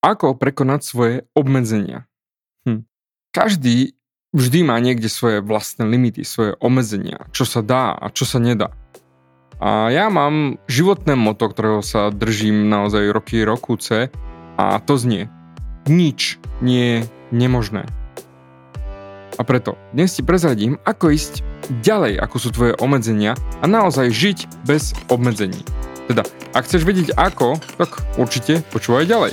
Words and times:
Ako 0.00 0.32
prekonať 0.32 0.80
svoje 0.80 1.14
obmedzenia? 1.36 2.08
Hm. 2.64 2.88
Každý 3.36 3.92
vždy 4.32 4.64
má 4.64 4.80
niekde 4.80 5.12
svoje 5.12 5.44
vlastné 5.44 5.84
limity, 5.84 6.24
svoje 6.24 6.56
obmedzenia, 6.56 7.28
čo 7.36 7.44
sa 7.44 7.60
dá 7.60 7.92
a 7.92 8.08
čo 8.08 8.24
sa 8.24 8.40
nedá. 8.40 8.72
A 9.60 9.92
ja 9.92 10.08
mám 10.08 10.56
životné 10.72 11.20
moto, 11.20 11.52
ktorého 11.52 11.84
sa 11.84 12.08
držím 12.08 12.72
naozaj 12.72 13.12
roky 13.12 13.44
rokúce 13.44 14.08
a 14.56 14.80
to 14.80 14.96
znie 14.96 15.28
Nič 15.84 16.40
nie 16.64 16.84
je 16.84 16.98
nemožné. 17.28 17.84
A 19.36 19.42
preto 19.44 19.76
dnes 19.92 20.16
ti 20.16 20.24
prezradím, 20.24 20.80
ako 20.88 21.12
ísť 21.12 21.44
ďalej, 21.84 22.20
ako 22.20 22.36
sú 22.40 22.48
tvoje 22.52 22.72
obmedzenia 22.80 23.36
a 23.60 23.64
naozaj 23.68 24.12
žiť 24.12 24.38
bez 24.64 24.96
obmedzení. 25.12 25.60
Teda, 26.08 26.24
ak 26.56 26.64
chceš 26.64 26.88
vedieť 26.88 27.16
ako, 27.20 27.60
tak 27.76 28.00
určite 28.16 28.64
počúvaj 28.72 29.04
ďalej. 29.04 29.32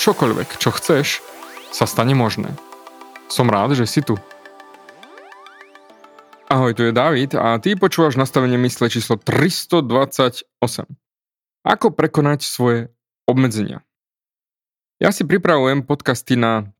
čokoľvek, 0.00 0.56
čo 0.56 0.72
chceš, 0.72 1.20
sa 1.68 1.84
stane 1.84 2.16
možné. 2.16 2.48
Som 3.28 3.52
rád, 3.52 3.76
že 3.76 3.84
si 3.84 4.00
tu. 4.00 4.16
Ahoj, 6.48 6.72
tu 6.72 6.88
je 6.88 6.96
David 6.96 7.36
a 7.36 7.60
ty 7.60 7.76
počúvaš 7.76 8.16
nastavenie 8.16 8.56
mysle 8.64 8.88
číslo 8.88 9.20
328. 9.20 10.48
Ako 11.62 11.92
prekonať 11.92 12.40
svoje 12.48 12.88
obmedzenia? 13.28 13.84
Ja 14.98 15.12
si 15.12 15.28
pripravujem 15.28 15.84
podcasty 15.84 16.34
na 16.34 16.72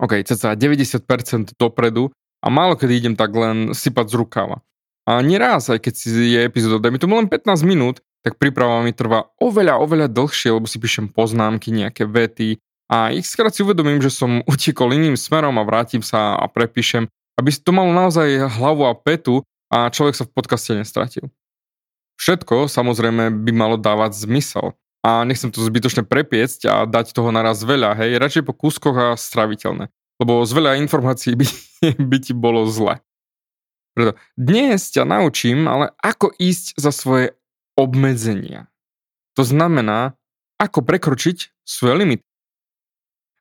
OK, 0.00 0.24
cca 0.24 0.56
90% 0.56 1.60
dopredu 1.60 2.08
a 2.40 2.48
málo 2.48 2.74
kedy 2.74 2.92
idem 3.04 3.14
tak 3.14 3.36
len 3.36 3.76
sypať 3.76 4.12
z 4.12 4.14
rukáva. 4.16 4.64
A 5.06 5.22
nieraz, 5.22 5.70
aj 5.70 5.86
keď 5.86 5.94
si 5.94 6.10
je 6.34 6.40
epizóda, 6.42 6.82
dajme 6.82 6.98
tomu 6.98 7.14
len 7.20 7.30
15 7.30 7.62
minút, 7.62 8.02
tak 8.26 8.42
príprava 8.42 8.82
mi 8.82 8.90
trvá 8.90 9.30
oveľa, 9.38 9.78
oveľa 9.78 10.10
dlhšie, 10.10 10.50
lebo 10.50 10.66
si 10.66 10.82
píšem 10.82 11.06
poznámky, 11.06 11.70
nejaké 11.70 12.02
vety, 12.10 12.58
a 12.86 13.10
ich 13.10 13.26
skrát 13.26 13.50
si 13.50 13.66
uvedomím, 13.66 13.98
že 13.98 14.14
som 14.14 14.42
utekol 14.50 14.94
iným 14.94 15.18
smerom 15.18 15.58
a 15.58 15.66
vrátim 15.66 16.02
sa 16.02 16.38
a 16.38 16.46
prepíšem, 16.46 17.10
aby 17.36 17.50
to 17.52 17.70
malo 17.74 17.92
naozaj 17.92 18.48
hlavu 18.58 18.86
a 18.88 18.94
petu 18.96 19.42
a 19.68 19.90
človek 19.90 20.14
sa 20.14 20.24
v 20.24 20.34
podcaste 20.34 20.72
nestratil. 20.72 21.28
Všetko 22.16 22.70
samozrejme 22.70 23.28
by 23.44 23.52
malo 23.52 23.76
dávať 23.76 24.24
zmysel 24.24 24.72
a 25.04 25.20
nechcem 25.28 25.52
to 25.52 25.60
zbytočne 25.60 26.08
prepiecť 26.08 26.60
a 26.64 26.74
dať 26.88 27.12
toho 27.12 27.28
naraz 27.28 27.60
veľa, 27.60 27.92
hej, 28.00 28.16
radšej 28.16 28.42
po 28.48 28.56
kúskoch 28.56 28.96
a 28.96 29.08
straviteľné, 29.20 29.92
lebo 30.16 30.40
z 30.48 30.52
veľa 30.56 30.80
informácií 30.80 31.36
by, 31.36 31.46
by 32.10 32.16
ti 32.22 32.32
bolo 32.32 32.64
zle. 32.64 33.04
Preto 33.92 34.16
dnes 34.36 34.92
ťa 34.92 35.04
naučím, 35.04 35.68
ale 35.68 35.92
ako 36.00 36.32
ísť 36.40 36.80
za 36.80 36.88
svoje 36.88 37.36
obmedzenia. 37.76 38.66
To 39.36 39.44
znamená, 39.44 40.16
ako 40.56 40.80
prekročiť 40.80 41.52
svoje 41.68 41.94
limity. 42.00 42.26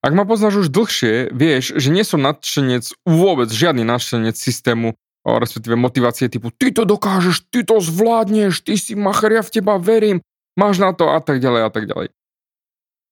Ak 0.06 0.14
ma 0.14 0.22
poznáš 0.28 0.68
už 0.68 0.68
dlhšie, 0.70 1.34
vieš, 1.34 1.82
že 1.82 1.90
nie 1.90 2.06
som 2.06 2.22
nadšenec, 2.22 2.94
vôbec 3.10 3.50
žiadny 3.50 3.82
nadšenec 3.82 4.38
systému, 4.38 4.94
respektíve 5.26 5.74
motivácie 5.74 6.30
typu 6.30 6.54
ty 6.54 6.70
to 6.70 6.86
dokážeš, 6.86 7.50
ty 7.50 7.66
to 7.66 7.82
zvládneš, 7.82 8.62
ty 8.62 8.78
si 8.78 8.94
macher, 8.94 9.34
ja 9.34 9.42
v 9.42 9.50
teba 9.50 9.82
verím, 9.82 10.22
máš 10.54 10.78
na 10.78 10.94
to 10.94 11.10
a 11.10 11.18
tak 11.18 11.42
ďalej 11.42 11.62
a 11.66 11.70
tak 11.74 11.90
ďalej. 11.90 12.14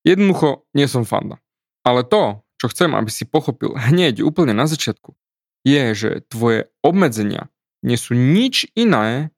Jednoducho 0.06 0.70
nie 0.78 0.86
som 0.86 1.08
fanda. 1.08 1.42
Ale 1.82 2.06
to, 2.06 2.46
čo 2.62 2.70
chcem, 2.70 2.94
aby 2.94 3.10
si 3.10 3.26
pochopil 3.26 3.74
hneď 3.74 4.22
úplne 4.22 4.54
na 4.54 4.70
začiatku, 4.70 5.18
je, 5.66 5.84
že 5.98 6.10
tvoje 6.30 6.70
obmedzenia 6.86 7.50
nie 7.82 7.98
sú 7.98 8.14
nič 8.14 8.70
iné, 8.78 9.34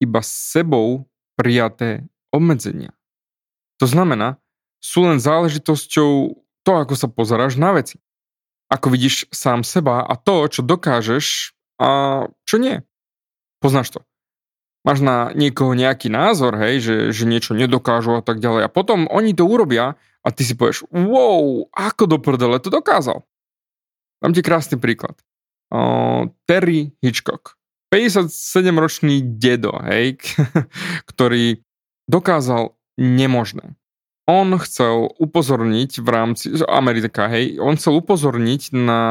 iba 0.00 0.24
sebou 0.24 1.06
prijaté 1.34 2.06
obmedzenia. 2.34 2.94
To 3.82 3.86
znamená, 3.86 4.38
sú 4.78 5.06
len 5.06 5.18
záležitosťou 5.18 6.10
to, 6.64 6.72
ako 6.72 6.94
sa 6.96 7.08
pozeráš 7.08 7.56
na 7.56 7.76
veci. 7.76 8.00
Ako 8.72 8.90
vidíš 8.90 9.28
sám 9.30 9.62
seba 9.62 10.02
a 10.04 10.14
to, 10.16 10.48
čo 10.48 10.64
dokážeš 10.64 11.52
a 11.78 12.24
čo 12.48 12.56
nie. 12.56 12.80
Poznáš 13.60 13.96
to. 13.96 14.00
Máš 14.84 15.00
na 15.00 15.32
niekoho 15.32 15.72
nejaký 15.72 16.12
názor, 16.12 16.60
hej, 16.60 16.84
že, 16.84 16.96
že 17.16 17.24
niečo 17.24 17.56
nedokážu 17.56 18.20
a 18.20 18.22
tak 18.24 18.44
ďalej. 18.44 18.68
A 18.68 18.72
potom 18.72 19.08
oni 19.08 19.32
to 19.32 19.48
urobia 19.48 19.96
a 20.20 20.28
ty 20.28 20.44
si 20.44 20.52
povieš, 20.52 20.84
wow, 20.92 21.64
ako 21.72 22.04
do 22.04 22.18
prdele 22.20 22.60
to 22.60 22.68
dokázal. 22.68 23.24
Dám 24.20 24.32
ti 24.36 24.44
krásny 24.44 24.76
príklad. 24.76 25.16
Uh, 25.72 26.28
Terry 26.44 26.92
Hitchcock. 27.00 27.56
57-ročný 27.94 29.38
dedo, 29.38 29.78
hej, 29.86 30.18
ktorý 31.14 31.62
dokázal 32.10 32.74
nemožné 32.98 33.78
on 34.24 34.56
chcel 34.56 35.12
upozorniť 35.20 36.00
v 36.00 36.08
rámci, 36.08 36.44
Amerika, 36.64 37.28
hej, 37.28 37.60
on 37.60 37.76
chcel 37.76 38.00
upozorniť 38.00 38.72
na 38.72 39.02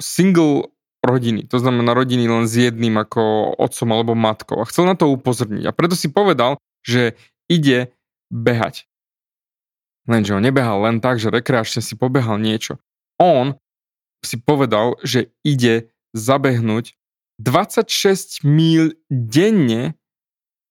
single 0.00 0.72
rodiny, 1.04 1.48
to 1.48 1.56
znamená 1.60 1.92
rodiny 1.92 2.28
len 2.28 2.44
s 2.48 2.56
jedným 2.56 3.00
ako 3.00 3.56
otcom 3.56 3.88
alebo 3.92 4.12
matkou 4.16 4.60
a 4.60 4.68
chcel 4.68 4.88
na 4.88 4.96
to 4.96 5.08
upozorniť 5.12 5.68
a 5.68 5.76
preto 5.76 5.96
si 5.96 6.08
povedal, 6.12 6.60
že 6.84 7.16
ide 7.48 7.92
behať. 8.32 8.88
Lenže 10.08 10.34
on 10.34 10.42
nebehal 10.42 10.82
len 10.82 10.98
tak, 10.98 11.20
že 11.22 11.30
rekreačne 11.30 11.78
si 11.78 11.94
pobehal 11.94 12.40
niečo. 12.40 12.82
On 13.22 13.54
si 14.24 14.34
povedal, 14.38 14.98
že 15.06 15.30
ide 15.46 15.92
zabehnúť 16.10 16.98
26 17.42 18.46
míl 18.46 18.94
denne, 19.10 19.98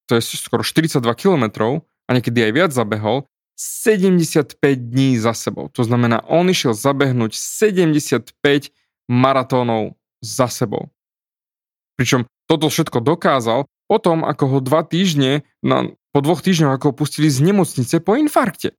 to 0.08 0.16
je 0.16 0.24
skoro 0.24 0.64
42 0.64 1.04
kilometrov, 1.20 1.84
a 2.08 2.16
niekedy 2.16 2.48
aj 2.48 2.52
viac 2.56 2.72
zabehol, 2.72 3.28
75 3.60 4.58
dní 4.74 5.20
za 5.22 5.36
sebou. 5.38 5.70
To 5.78 5.84
znamená, 5.86 6.26
on 6.26 6.50
išiel 6.50 6.74
zabehnúť 6.74 7.38
75 7.38 8.34
maratónov 9.06 10.00
za 10.24 10.50
sebou. 10.50 10.90
Pričom 12.00 12.26
toto 12.50 12.72
všetko 12.72 13.06
dokázal 13.06 13.70
potom, 13.86 14.24
ako 14.24 14.58
ho 14.58 14.60
dva 14.64 14.82
týždne, 14.88 15.44
na, 15.62 15.92
po 16.16 16.20
dvoch 16.24 16.42
týždňoch, 16.42 16.80
ako 16.80 16.86
ho 16.92 16.94
pustili 16.96 17.28
z 17.28 17.44
nemocnice 17.44 18.00
po 18.00 18.16
infarkte. 18.16 18.74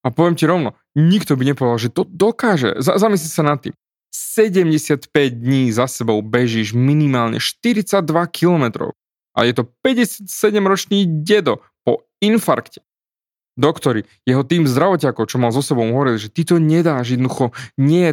A 0.00 0.08
poviem 0.12 0.36
ti 0.36 0.48
rovno, 0.48 0.76
nikto 0.96 1.36
by 1.36 1.44
nepovedal, 1.44 1.76
že 1.80 1.92
to 1.92 2.08
dokáže. 2.08 2.80
Z- 2.80 2.96
zamysli 2.96 3.28
sa 3.28 3.44
nad 3.44 3.60
tým. 3.60 3.74
75 4.10 5.06
dní 5.30 5.70
za 5.70 5.86
sebou 5.86 6.22
bežíš 6.22 6.74
minimálne 6.74 7.38
42 7.38 8.02
kilometrov. 8.30 8.92
A 9.38 9.46
je 9.46 9.54
to 9.54 9.62
57-ročný 9.86 11.22
dedo 11.22 11.62
po 11.86 12.04
infarkte. 12.18 12.82
Doktori, 13.54 14.06
jeho 14.24 14.42
tým 14.42 14.66
zdravotiakov, 14.66 15.28
čo 15.30 15.38
mal 15.38 15.54
so 15.54 15.62
sebou, 15.62 15.84
hovorili, 15.86 16.18
že 16.18 16.32
ty 16.32 16.42
to 16.42 16.58
nedáš 16.58 17.14
jednoducho, 17.14 17.52
nie, 17.76 18.08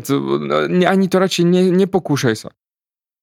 ani 0.83 1.05
to 1.07 1.17
radšej 1.17 1.45
ne, 1.47 1.61
nepokúšaj 1.71 2.35
sa. 2.35 2.49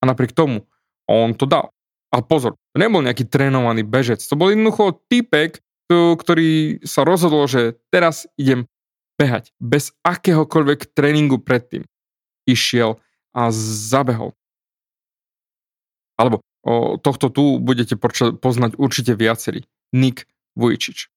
A 0.00 0.08
napriek 0.08 0.32
tomu, 0.32 0.66
on 1.04 1.36
to 1.36 1.44
dal. 1.44 1.70
A 2.14 2.22
pozor, 2.22 2.56
to 2.72 2.80
nebol 2.80 3.02
nejaký 3.02 3.28
trénovaný 3.28 3.84
bežec, 3.84 4.22
to 4.22 4.38
bol 4.38 4.48
jednoducho 4.48 5.04
typek, 5.10 5.60
ktorý 5.92 6.80
sa 6.86 7.04
rozhodol, 7.04 7.44
že 7.44 7.76
teraz 7.92 8.24
idem 8.40 8.64
behať 9.20 9.52
bez 9.60 9.92
akéhokoľvek 10.02 10.96
tréningu 10.96 11.38
predtým. 11.44 11.84
Išiel 12.44 13.00
a 13.34 13.50
zabehol. 13.50 14.36
Alebo 16.14 16.44
o, 16.62 16.96
tohto 16.96 17.28
tu 17.28 17.58
budete 17.58 17.98
poznať 18.38 18.78
určite 18.78 19.12
viacerí. 19.18 19.66
Nick 19.90 20.30
Vujčič. 20.54 21.10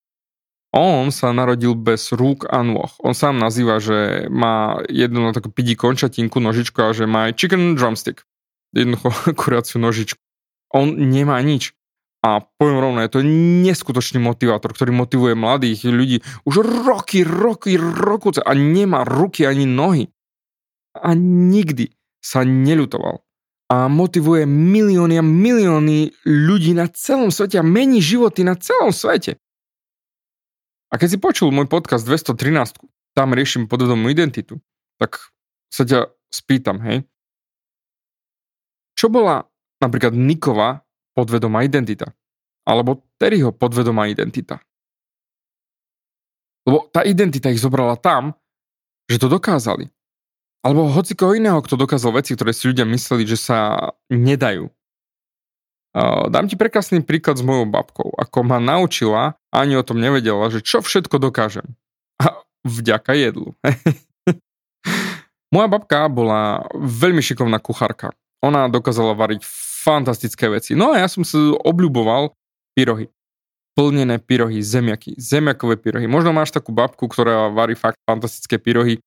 On 0.76 1.10
sa 1.16 1.32
narodil 1.32 1.74
bez 1.80 2.12
rúk 2.12 2.44
a 2.52 2.60
nôh. 2.60 2.92
On 3.00 3.16
sám 3.16 3.40
nazýva, 3.40 3.80
že 3.80 4.28
má 4.28 4.84
jednu 4.92 5.24
na 5.24 5.32
takú 5.32 5.48
pidi 5.48 5.80
končatinku, 5.80 6.44
nožičku 6.44 6.78
a 6.84 6.92
že 6.92 7.08
má 7.08 7.32
aj 7.32 7.40
chicken 7.40 7.74
drumstick. 7.80 8.28
Jednoducho 8.76 9.10
kuriaciu 9.40 9.80
nožičku. 9.80 10.20
On 10.76 10.92
nemá 10.92 11.40
nič. 11.40 11.72
A 12.26 12.44
poviem 12.44 12.82
rovno, 12.82 13.00
je 13.00 13.14
to 13.14 13.22
neskutočný 13.64 14.20
motivátor, 14.20 14.74
ktorý 14.74 14.92
motivuje 14.92 15.38
mladých 15.38 15.88
ľudí 15.88 16.18
už 16.44 16.66
roky, 16.84 17.24
roky, 17.24 17.78
roku 17.80 18.34
a 18.36 18.52
nemá 18.52 19.08
ruky 19.08 19.48
ani 19.48 19.64
nohy. 19.64 20.12
A 21.00 21.14
nikdy 21.18 21.94
sa 22.20 22.44
neľutoval. 22.44 23.24
A 23.68 23.92
motivuje 23.92 24.48
milióny 24.48 25.20
a 25.20 25.24
milióny 25.24 26.16
ľudí 26.24 26.72
na 26.72 26.88
celom 26.88 27.32
svete 27.32 27.60
a 27.60 27.68
mení 27.68 28.00
životy 28.00 28.48
na 28.48 28.56
celom 28.56 28.96
svete. 28.96 29.36
A 30.88 30.96
keď 30.96 31.08
si 31.14 31.18
počul 31.20 31.52
môj 31.52 31.68
podcast 31.68 32.08
213, 32.08 32.80
tam 33.12 33.36
riešim 33.36 33.68
podvedomú 33.68 34.08
identitu, 34.08 34.64
tak 34.96 35.20
sa 35.68 35.84
ťa 35.84 36.08
spýtam, 36.32 36.80
hej, 36.80 37.04
čo 38.98 39.14
bola 39.14 39.46
napríklad 39.78 40.18
Nikova 40.18 40.82
podvedomá 41.14 41.62
identita? 41.62 42.10
Alebo 42.66 43.06
Terryho 43.22 43.54
podvedomá 43.54 44.10
identita? 44.10 44.58
Lebo 46.66 46.90
tá 46.90 47.06
identita 47.06 47.54
ich 47.54 47.62
zobrala 47.62 47.96
tam, 47.96 48.34
že 49.06 49.22
to 49.22 49.30
dokázali. 49.30 49.88
Alebo 50.68 50.92
hoci 50.92 51.16
koho 51.16 51.32
iného, 51.32 51.64
kto 51.64 51.80
dokázal 51.80 52.20
veci, 52.20 52.36
ktoré 52.36 52.52
si 52.52 52.68
ľudia 52.68 52.84
mysleli, 52.84 53.24
že 53.24 53.40
sa 53.40 53.92
nedajú. 54.12 54.68
Dám 56.28 56.52
ti 56.52 56.60
prekrásny 56.60 57.08
príklad 57.08 57.40
s 57.40 57.48
mojou 57.48 57.64
babkou, 57.72 58.12
ako 58.20 58.38
ma 58.44 58.60
naučila, 58.60 59.40
ani 59.48 59.80
o 59.80 59.88
tom 59.88 60.04
nevedela, 60.04 60.52
že 60.52 60.60
čo 60.60 60.84
všetko 60.84 61.24
dokážem. 61.24 61.64
A 62.20 62.44
vďaka 62.68 63.16
jedlu. 63.16 63.56
Moja 65.56 65.72
babka 65.72 66.12
bola 66.12 66.68
veľmi 66.76 67.24
šikovná 67.24 67.64
kuchárka. 67.64 68.12
Ona 68.44 68.68
dokázala 68.68 69.16
variť 69.16 69.48
fantastické 69.88 70.52
veci. 70.52 70.76
No 70.76 70.92
a 70.92 71.00
ja 71.00 71.08
som 71.08 71.24
sa 71.24 71.40
obľúboval 71.64 72.36
pyrohy. 72.76 73.08
Plnené 73.74 74.20
pyrohy, 74.20 74.60
zemiaky, 74.60 75.16
zemiakové 75.16 75.80
pyrohy. 75.80 76.12
Možno 76.12 76.36
máš 76.36 76.52
takú 76.52 76.76
babku, 76.76 77.08
ktorá 77.08 77.48
varí 77.48 77.80
fakt 77.80 77.98
fantastické 78.04 78.60
pyrohy. 78.60 79.00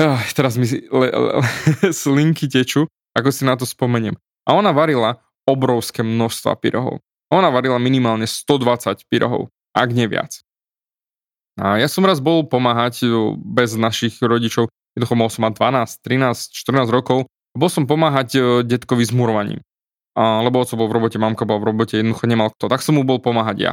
Ach, 0.00 0.24
teraz 0.32 0.56
mi 0.56 0.64
le, 0.68 1.08
le, 1.12 1.32
slinky 1.92 2.48
tečú, 2.48 2.88
ako 3.12 3.28
si 3.28 3.44
na 3.44 3.58
to 3.60 3.68
spomeniem. 3.68 4.16
A 4.48 4.56
ona 4.56 4.72
varila 4.72 5.20
obrovské 5.44 6.00
množstva 6.00 6.56
pyrohov. 6.58 7.04
Ona 7.32 7.48
varila 7.52 7.76
minimálne 7.76 8.24
120 8.28 9.08
pyrohov, 9.08 9.52
ak 9.76 9.88
nie 9.92 10.08
viac. 10.08 10.40
A 11.60 11.76
ja 11.76 11.88
som 11.88 12.04
raz 12.08 12.20
bol 12.20 12.48
pomáhať 12.48 13.04
bez 13.36 13.76
našich 13.76 14.16
rodičov, 14.24 14.72
jednoducho 14.96 15.16
mohol 15.16 15.32
som 15.32 15.44
mať 15.44 15.52
12, 15.60 16.00
13, 16.00 16.88
14 16.88 16.88
rokov, 16.88 17.28
bol 17.52 17.68
som 17.68 17.84
pomáhať 17.84 18.64
detkovi 18.64 19.04
s 19.04 19.12
murovaním. 19.12 19.60
A, 20.16 20.44
lebo 20.44 20.60
oco 20.60 20.76
bol 20.76 20.88
v 20.88 20.96
robote, 20.96 21.20
mamka 21.20 21.44
bola 21.44 21.60
v 21.60 21.68
robote, 21.72 22.00
jednoducho 22.00 22.24
nemal 22.24 22.48
kto, 22.52 22.68
tak 22.72 22.80
som 22.80 22.96
mu 22.96 23.04
bol 23.04 23.20
pomáhať 23.20 23.56
ja. 23.60 23.72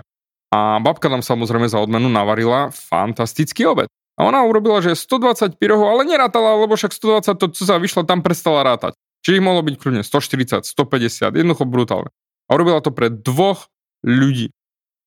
A 0.52 0.82
babka 0.84 1.08
nám 1.08 1.24
samozrejme 1.24 1.72
za 1.72 1.80
odmenu 1.80 2.12
navarila 2.12 2.74
fantastický 2.74 3.70
obed. 3.70 3.88
A 4.20 4.28
ona 4.28 4.44
urobila, 4.44 4.84
že 4.84 5.00
120 5.00 5.56
pyrohov, 5.56 5.96
ale 5.96 6.04
nerátala, 6.04 6.60
lebo 6.60 6.76
však 6.76 6.92
120 6.92 7.40
to, 7.40 7.46
co 7.56 7.64
sa 7.64 7.80
vyšlo, 7.80 8.04
tam 8.04 8.20
prestala 8.20 8.68
rátať. 8.68 9.00
Čiže 9.24 9.40
ich 9.40 9.46
mohlo 9.48 9.64
byť 9.64 9.76
kľudne 9.80 10.04
140, 10.04 10.68
150, 10.68 11.40
jednoducho 11.40 11.64
brutálne. 11.64 12.12
A 12.52 12.60
urobila 12.60 12.84
to 12.84 12.92
pre 12.92 13.08
dvoch 13.08 13.72
ľudí. 14.04 14.52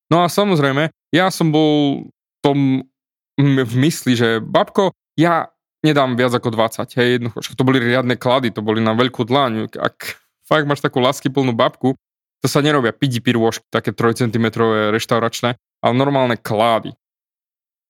No 0.08 0.24
a 0.24 0.32
samozrejme, 0.32 0.88
ja 1.12 1.28
som 1.28 1.52
bol 1.52 2.08
tom 2.40 2.88
v 3.36 3.74
mysli, 3.80 4.16
že 4.16 4.40
babko, 4.40 4.96
ja 5.16 5.52
nedám 5.84 6.16
viac 6.16 6.32
ako 6.32 6.52
20, 6.52 6.96
hej, 6.96 7.08
jednoducho, 7.20 7.52
to 7.52 7.64
boli 7.68 7.80
riadne 7.80 8.16
klady, 8.16 8.48
to 8.52 8.64
boli 8.64 8.80
na 8.80 8.96
veľkú 8.96 9.28
dlaň. 9.28 9.72
Ak 9.76 10.20
fakt 10.44 10.64
máš 10.64 10.80
takú 10.80 11.00
lásky 11.00 11.28
plnú 11.28 11.52
babku, 11.52 11.96
to 12.40 12.46
sa 12.50 12.64
nerobia 12.64 12.92
pidi 12.96 13.20
pirôžky, 13.20 13.64
také 13.68 13.92
3 13.92 14.28
cm 14.28 14.46
reštauračné, 14.92 15.56
ale 15.56 15.92
normálne 15.94 16.36
klády. 16.40 16.96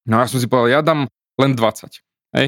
No 0.08 0.18
ja 0.18 0.26
som 0.26 0.42
si 0.42 0.50
povedal, 0.50 0.68
ja 0.70 0.80
dám 0.82 1.06
len 1.38 1.52
20. 1.54 2.02
Hej? 2.38 2.46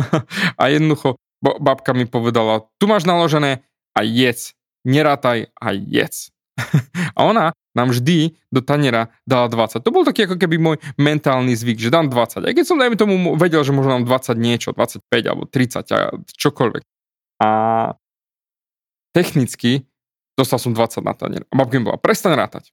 a 0.60 0.62
jednoducho 0.72 1.20
babka 1.40 1.92
mi 1.92 2.08
povedala, 2.08 2.64
tu 2.80 2.88
máš 2.88 3.04
naložené 3.04 3.62
a 3.92 4.00
jedz, 4.02 4.56
nerátaj 4.88 5.52
a 5.52 5.68
jedz. 5.76 6.32
a 7.16 7.20
ona 7.20 7.52
nám 7.76 7.92
vždy 7.92 8.32
do 8.48 8.64
taniera 8.64 9.12
dala 9.28 9.52
20. 9.52 9.84
To 9.84 9.92
bol 9.92 10.08
taký 10.08 10.24
ako 10.24 10.40
keby 10.40 10.56
môj 10.56 10.76
mentálny 10.96 11.52
zvyk, 11.52 11.76
že 11.76 11.92
dám 11.92 12.08
20. 12.08 12.48
Aj 12.48 12.54
keď 12.56 12.64
som, 12.64 12.80
dajme 12.80 12.96
tomu, 12.96 13.36
vedel, 13.36 13.60
že 13.60 13.76
možno 13.76 14.00
dám 14.00 14.08
20 14.08 14.32
niečo, 14.40 14.72
25 14.72 15.04
alebo 15.28 15.44
30 15.44 15.84
a 15.92 16.16
čokoľvek. 16.24 16.82
A 17.44 17.48
technicky 19.12 19.84
dostal 20.32 20.56
som 20.56 20.72
20 20.72 21.04
na 21.04 21.12
tanier. 21.12 21.44
A 21.52 21.54
babka 21.60 21.76
mi 21.76 21.84
bola, 21.84 22.00
prestaň 22.00 22.40
rátať. 22.40 22.72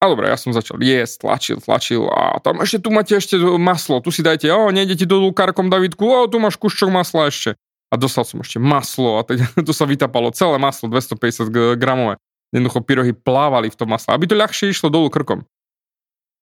A 0.00 0.08
dobre, 0.08 0.32
ja 0.32 0.40
som 0.40 0.56
začal 0.56 0.80
jesť, 0.80 1.28
tlačil, 1.28 1.58
tlačil 1.60 2.08
a 2.08 2.40
tam 2.40 2.64
ešte 2.64 2.80
tu 2.80 2.88
máte 2.88 3.12
ešte 3.12 3.36
maslo, 3.60 4.00
tu 4.00 4.08
si 4.08 4.24
dajte, 4.24 4.48
o, 4.48 4.72
nejdete 4.72 5.04
do 5.04 5.28
karkom 5.28 5.68
Davidku, 5.68 6.08
o, 6.08 6.24
tu 6.24 6.40
máš 6.40 6.56
kuščok 6.56 6.88
masla 6.88 7.28
ešte 7.28 7.60
a 7.90 7.94
dostal 8.00 8.24
som 8.24 8.40
ešte 8.40 8.56
maslo 8.56 9.20
a 9.20 9.26
teď 9.28 9.44
to 9.68 9.76
sa 9.76 9.84
vytapalo 9.84 10.32
celé 10.32 10.56
maslo, 10.56 10.88
250 10.88 11.76
gramové. 11.76 12.16
Jednoducho 12.50 12.82
pyrohy 12.82 13.12
plávali 13.14 13.70
v 13.70 13.76
tom 13.78 13.92
masle, 13.92 14.10
aby 14.10 14.26
to 14.26 14.34
ľahšie 14.34 14.72
išlo 14.72 14.90
dolu 14.90 15.12
krkom. 15.12 15.46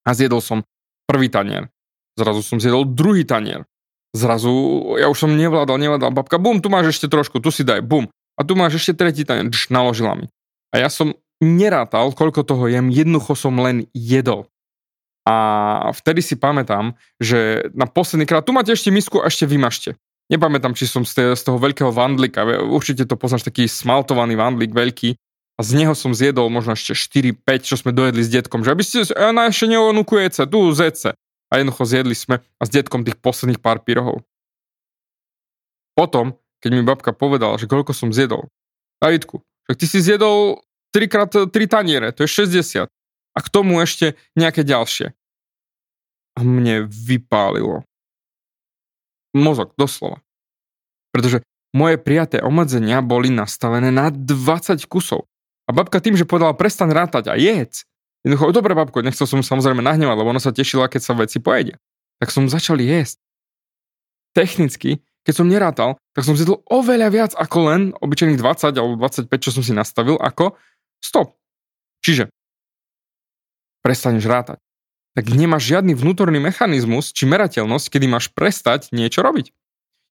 A 0.07 0.15
zjedol 0.15 0.41
som 0.41 0.65
prvý 1.05 1.29
tanier. 1.29 1.69
Zrazu 2.17 2.41
som 2.41 2.57
zjedol 2.57 2.87
druhý 2.87 3.27
tanier. 3.27 3.67
Zrazu 4.15 4.49
ja 4.97 5.05
už 5.05 5.27
som 5.27 5.29
nevládal, 5.29 5.77
nevládal. 5.77 6.09
Babka, 6.09 6.41
bum, 6.41 6.57
tu 6.63 6.71
máš 6.73 6.97
ešte 6.97 7.05
trošku, 7.05 7.37
tu 7.37 7.53
si 7.53 7.61
daj, 7.61 7.85
bum. 7.85 8.09
A 8.33 8.41
tu 8.41 8.57
máš 8.57 8.81
ešte 8.81 8.97
tretí 9.05 9.21
tanier, 9.21 9.53
Dž, 9.53 9.69
naložila 9.69 10.17
mi. 10.17 10.25
A 10.73 10.81
ja 10.81 10.89
som 10.89 11.13
nerátal, 11.39 12.11
koľko 12.11 12.43
toho 12.43 12.67
jem, 12.67 12.91
jednoducho 12.91 13.35
som 13.35 13.55
len 13.59 13.87
jedol. 13.95 14.47
A 15.27 15.91
vtedy 15.93 16.23
si 16.23 16.35
pamätám, 16.39 16.95
že 17.19 17.69
na 17.75 17.85
posledný 17.85 18.25
krát, 18.25 18.43
tu 18.43 18.55
máte 18.55 18.73
ešte 18.73 18.89
misku 18.89 19.19
a 19.19 19.27
ešte 19.27 19.45
vymažte. 19.45 19.99
Nepamätám, 20.29 20.77
či 20.77 20.85
som 20.85 21.01
z, 21.05 21.33
toho 21.37 21.57
veľkého 21.57 21.89
vandlika, 21.89 22.45
určite 22.65 23.05
to 23.05 23.17
poznáš, 23.17 23.45
taký 23.45 23.65
smaltovaný 23.65 24.37
vandlik 24.37 24.73
veľký, 24.73 25.17
a 25.59 25.61
z 25.61 25.75
neho 25.75 25.91
som 25.91 26.15
zjedol 26.15 26.47
možno 26.47 26.71
ešte 26.71 26.95
4-5, 26.95 27.67
čo 27.67 27.75
sme 27.75 27.91
dojedli 27.91 28.23
s 28.23 28.31
detkom, 28.31 28.63
že 28.63 28.71
aby 28.71 28.79
ste, 28.79 29.03
ona 29.11 29.51
ešte 29.51 29.67
neonukujece, 29.67 30.47
tu 30.47 30.71
zece. 30.71 31.11
A 31.51 31.59
jednoducho 31.59 31.83
zjedli 31.83 32.15
sme 32.15 32.39
a 32.39 32.63
s 32.63 32.71
detkom 32.71 33.03
tých 33.03 33.19
posledných 33.19 33.59
pár 33.59 33.83
pyrohov. 33.83 34.23
Potom, 35.99 36.39
keď 36.63 36.71
mi 36.71 36.87
babka 36.87 37.11
povedala, 37.11 37.59
že 37.59 37.67
koľko 37.67 37.91
som 37.91 38.15
zjedol, 38.15 38.47
Davidku, 39.03 39.43
že 39.67 39.73
ty 39.75 39.85
si 39.89 39.99
zjedol 39.99 40.63
3 40.95 41.05
krát 41.11 41.29
3 41.29 41.49
taniere, 41.69 42.09
to 42.11 42.25
je 42.25 42.29
60. 42.45 42.89
A 43.35 43.39
k 43.39 43.47
tomu 43.49 43.77
ešte 43.79 44.17
nejaké 44.33 44.65
ďalšie. 44.65 45.13
A 46.35 46.39
mne 46.41 46.89
vypálilo 46.89 47.85
mozog, 49.33 49.77
doslova. 49.77 50.21
Pretože 51.13 51.45
moje 51.69 52.01
prijaté 52.01 52.41
obmedzenia 52.41 53.05
boli 53.05 53.29
nastavené 53.29 53.93
na 53.93 54.09
20 54.09 54.89
kusov. 54.89 55.29
A 55.69 55.73
babka 55.73 56.01
tým, 56.01 56.17
že 56.17 56.25
povedala 56.25 56.57
prestaň 56.57 56.89
rátať 56.97 57.29
a 57.29 57.37
jedz, 57.37 57.85
jednoducho, 58.25 58.49
dobre 58.57 58.73
babko, 58.73 59.05
nechcel 59.05 59.29
som 59.29 59.45
samozrejme 59.45 59.85
nahnevať, 59.85 60.17
lebo 60.17 60.33
ona 60.33 60.41
sa 60.41 60.49
tešila, 60.49 60.89
keď 60.89 61.01
sa 61.05 61.13
veci 61.13 61.37
pojedia. 61.37 61.77
Tak 62.17 62.33
som 62.33 62.49
začal 62.49 62.81
jesť. 62.81 63.21
Technicky, 64.33 65.05
keď 65.21 65.33
som 65.33 65.45
nerátal, 65.45 66.01
tak 66.17 66.25
som 66.25 66.33
zjedol 66.33 66.65
oveľa 66.73 67.07
viac 67.13 67.31
ako 67.37 67.57
len 67.69 67.81
obyčajných 68.01 68.41
20 68.41 68.73
alebo 68.81 68.97
25, 68.97 69.29
čo 69.37 69.53
som 69.53 69.61
si 69.61 69.77
nastavil, 69.77 70.17
ako 70.17 70.57
stop. 71.03 71.35
Čiže 72.03 72.31
prestaneš 73.83 74.27
rátať 74.27 74.59
tak 75.19 75.35
nemáš 75.35 75.67
žiadny 75.67 75.99
vnútorný 75.99 76.39
mechanizmus 76.39 77.11
či 77.11 77.27
merateľnosť, 77.27 77.91
kedy 77.91 78.05
máš 78.07 78.31
prestať 78.31 78.87
niečo 78.95 79.19
robiť. 79.19 79.51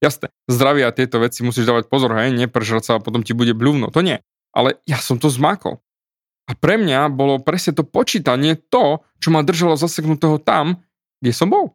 Jasné, 0.04 0.28
zdravie 0.46 0.84
a 0.84 0.92
tieto 0.92 1.16
veci 1.18 1.40
musíš 1.40 1.64
dávať 1.64 1.88
pozor, 1.88 2.12
hej, 2.20 2.36
nepržrať 2.36 2.82
sa 2.84 2.92
a 3.00 3.02
potom 3.02 3.24
ti 3.24 3.32
bude 3.32 3.56
bľúvno, 3.56 3.88
to 3.88 4.04
nie. 4.04 4.20
Ale 4.52 4.76
ja 4.84 5.00
som 5.00 5.16
to 5.16 5.32
zmákol. 5.32 5.80
A 6.44 6.52
pre 6.52 6.76
mňa 6.76 7.08
bolo 7.08 7.40
presne 7.40 7.72
to 7.72 7.88
počítanie 7.88 8.52
to, 8.56 9.00
čo 9.16 9.32
ma 9.32 9.40
držalo 9.40 9.80
zaseknutého 9.80 10.36
tam, 10.44 10.84
kde 11.24 11.32
som 11.32 11.48
bol. 11.48 11.72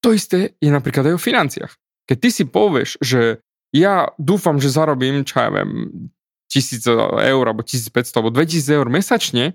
To 0.00 0.16
isté 0.16 0.56
je 0.64 0.72
napríklad 0.72 1.12
aj 1.12 1.14
o 1.16 1.22
financiách. 1.22 1.72
Keď 2.08 2.16
ty 2.16 2.28
si 2.32 2.44
povieš, 2.48 3.04
že 3.04 3.44
ja 3.76 4.16
dúfam, 4.16 4.56
že 4.64 4.72
zarobím, 4.72 5.28
čo 5.28 5.44
ja 5.44 5.52
viem, 5.52 6.08
1000 6.56 6.88
eur, 7.20 7.44
alebo 7.44 7.60
1500, 7.60 8.16
alebo 8.16 8.32
2000 8.32 8.78
eur 8.80 8.86
mesačne, 8.88 9.52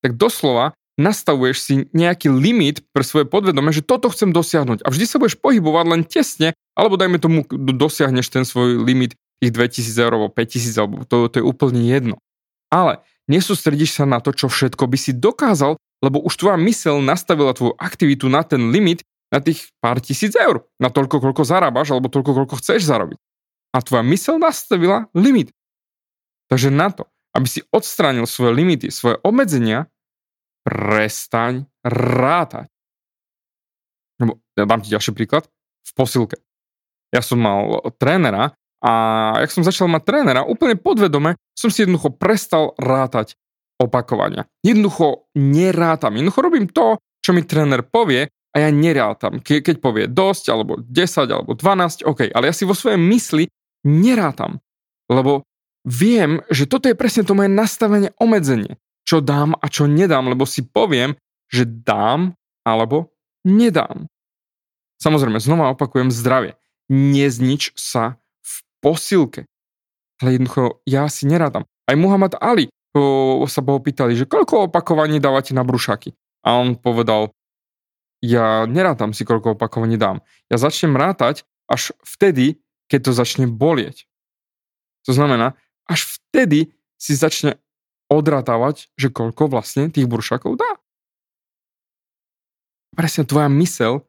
tak 0.00 0.14
doslova 0.14 0.78
nastavuješ 0.96 1.56
si 1.60 1.74
nejaký 1.92 2.32
limit 2.32 2.80
pre 2.94 3.04
svoje 3.04 3.28
podvedomie, 3.28 3.74
že 3.74 3.84
toto 3.84 4.08
chcem 4.08 4.32
dosiahnuť 4.32 4.80
a 4.80 4.88
vždy 4.88 5.04
sa 5.04 5.20
budeš 5.20 5.36
pohybovať 5.42 5.84
len 5.90 6.02
tesne, 6.08 6.48
alebo 6.72 6.96
dajme 6.96 7.20
tomu, 7.20 7.44
dosiahneš 7.52 8.32
ten 8.32 8.48
svoj 8.48 8.80
limit 8.80 9.12
tých 9.44 9.52
2000 9.52 10.04
eur 10.08 10.12
alebo 10.16 10.32
5000, 10.32 10.80
alebo 10.80 11.04
to, 11.04 11.28
to 11.28 11.36
je 11.40 11.44
úplne 11.44 11.84
jedno. 11.84 12.16
Ale 12.72 13.04
nesústredíš 13.28 14.00
sa 14.00 14.08
na 14.08 14.24
to, 14.24 14.32
čo 14.32 14.48
všetko 14.48 14.88
by 14.88 14.96
si 14.96 15.12
dokázal, 15.12 15.76
lebo 16.00 16.24
už 16.24 16.34
tvoja 16.40 16.56
mysel 16.64 17.04
nastavila 17.04 17.52
tvoju 17.52 17.76
aktivitu 17.76 18.32
na 18.32 18.40
ten 18.40 18.72
limit 18.72 19.04
na 19.32 19.42
tých 19.42 19.74
pár 19.82 19.98
tisíc 19.98 20.32
eur. 20.38 20.64
Na 20.78 20.88
toľko, 20.88 21.18
koľko 21.18 21.42
zarábaš, 21.42 21.90
alebo 21.90 22.06
toľko, 22.06 22.44
koľko 22.44 22.54
chceš 22.62 22.86
zarobiť. 22.86 23.18
A 23.74 23.82
tvoja 23.82 24.06
mysel 24.06 24.38
nastavila 24.38 25.10
limit. 25.12 25.52
Takže 26.46 26.70
na 26.70 26.94
to, 26.94 27.10
aby 27.34 27.46
si 27.50 27.60
odstránil 27.74 28.24
svoje 28.24 28.56
limity, 28.56 28.88
svoje 28.88 29.18
obmedzenia, 29.20 29.90
prestaň 30.66 31.66
rátať. 31.86 32.66
Lebo 34.18 34.42
ja 34.58 34.64
dám 34.64 34.82
ti 34.82 34.90
ďalší 34.90 35.12
príklad. 35.14 35.46
V 35.86 35.90
posilke. 35.94 36.42
Ja 37.14 37.22
som 37.22 37.38
mal 37.38 37.78
trénera 38.02 38.58
a 38.82 38.92
jak 39.46 39.54
som 39.54 39.62
začal 39.62 39.86
mať 39.86 40.02
trénera, 40.02 40.42
úplne 40.42 40.74
podvedome 40.74 41.38
som 41.54 41.70
si 41.70 41.86
jednoducho 41.86 42.18
prestal 42.18 42.74
rátať 42.74 43.38
opakovania. 43.78 44.48
Jednoducho 44.66 45.30
nerátam. 45.38 46.18
Jednoducho 46.18 46.40
robím 46.42 46.66
to, 46.66 46.98
čo 47.22 47.30
mi 47.30 47.46
tréner 47.46 47.86
povie 47.86 48.26
a 48.26 48.56
ja 48.56 48.68
nerátam. 48.72 49.38
Ke, 49.44 49.60
keď 49.60 49.76
povie 49.78 50.04
dosť, 50.08 50.44
alebo 50.50 50.80
10, 50.80 51.28
alebo 51.28 51.52
12, 51.54 52.08
OK, 52.08 52.32
ale 52.32 52.50
ja 52.50 52.54
si 52.56 52.64
vo 52.64 52.72
svojej 52.72 52.98
mysli 52.98 53.44
nerátam. 53.84 54.58
Lebo 55.06 55.44
viem, 55.86 56.42
že 56.50 56.66
toto 56.66 56.90
je 56.90 56.98
presne 56.98 57.22
to 57.22 57.38
moje 57.38 57.48
nastavenie, 57.48 58.10
obmedzenie. 58.18 58.76
Čo 59.06 59.22
dám 59.22 59.54
a 59.54 59.70
čo 59.70 59.86
nedám, 59.86 60.26
lebo 60.26 60.42
si 60.42 60.66
poviem, 60.66 61.14
že 61.46 61.62
dám 61.62 62.34
alebo 62.66 63.14
nedám. 63.46 64.10
Samozrejme, 64.98 65.38
znova 65.38 65.70
opakujem 65.78 66.10
zdravie. 66.10 66.58
Neznič 66.90 67.78
sa 67.78 68.18
v 68.42 68.54
posilke. 68.82 69.46
Ale 70.18 70.34
jednoducho, 70.34 70.82
ja 70.88 71.06
si 71.06 71.30
nerátam. 71.30 71.68
Aj 71.86 71.94
Muhammad 71.94 72.34
Ali 72.42 72.66
o, 72.96 73.46
sa 73.46 73.62
ho 73.62 73.78
pýtali, 73.78 74.18
že 74.18 74.26
koľko 74.26 74.72
opakovaní 74.72 75.22
dávate 75.22 75.54
na 75.54 75.62
brušaky. 75.62 76.16
A 76.42 76.58
on 76.58 76.74
povedal, 76.74 77.30
ja 78.24 78.64
nerátam 78.66 79.12
si, 79.12 79.22
koľko 79.22 79.54
opakovaní 79.54 80.00
dám. 80.00 80.24
Ja 80.50 80.56
začnem 80.58 80.96
rátať 80.96 81.44
až 81.68 81.92
vtedy, 82.02 82.58
keď 82.90 83.10
to 83.10 83.12
začne 83.12 83.46
bolieť. 83.46 84.08
To 85.06 85.14
znamená, 85.14 85.54
až 85.86 86.18
vtedy 86.18 86.74
si 86.98 87.12
začne 87.14 87.58
odratávať, 88.06 88.90
že 88.94 89.10
koľko 89.10 89.50
vlastne 89.50 89.90
tých 89.90 90.06
brušakov 90.06 90.58
dá. 90.58 90.70
Presne 92.94 93.26
tvoja 93.28 93.50
mysel 93.52 94.06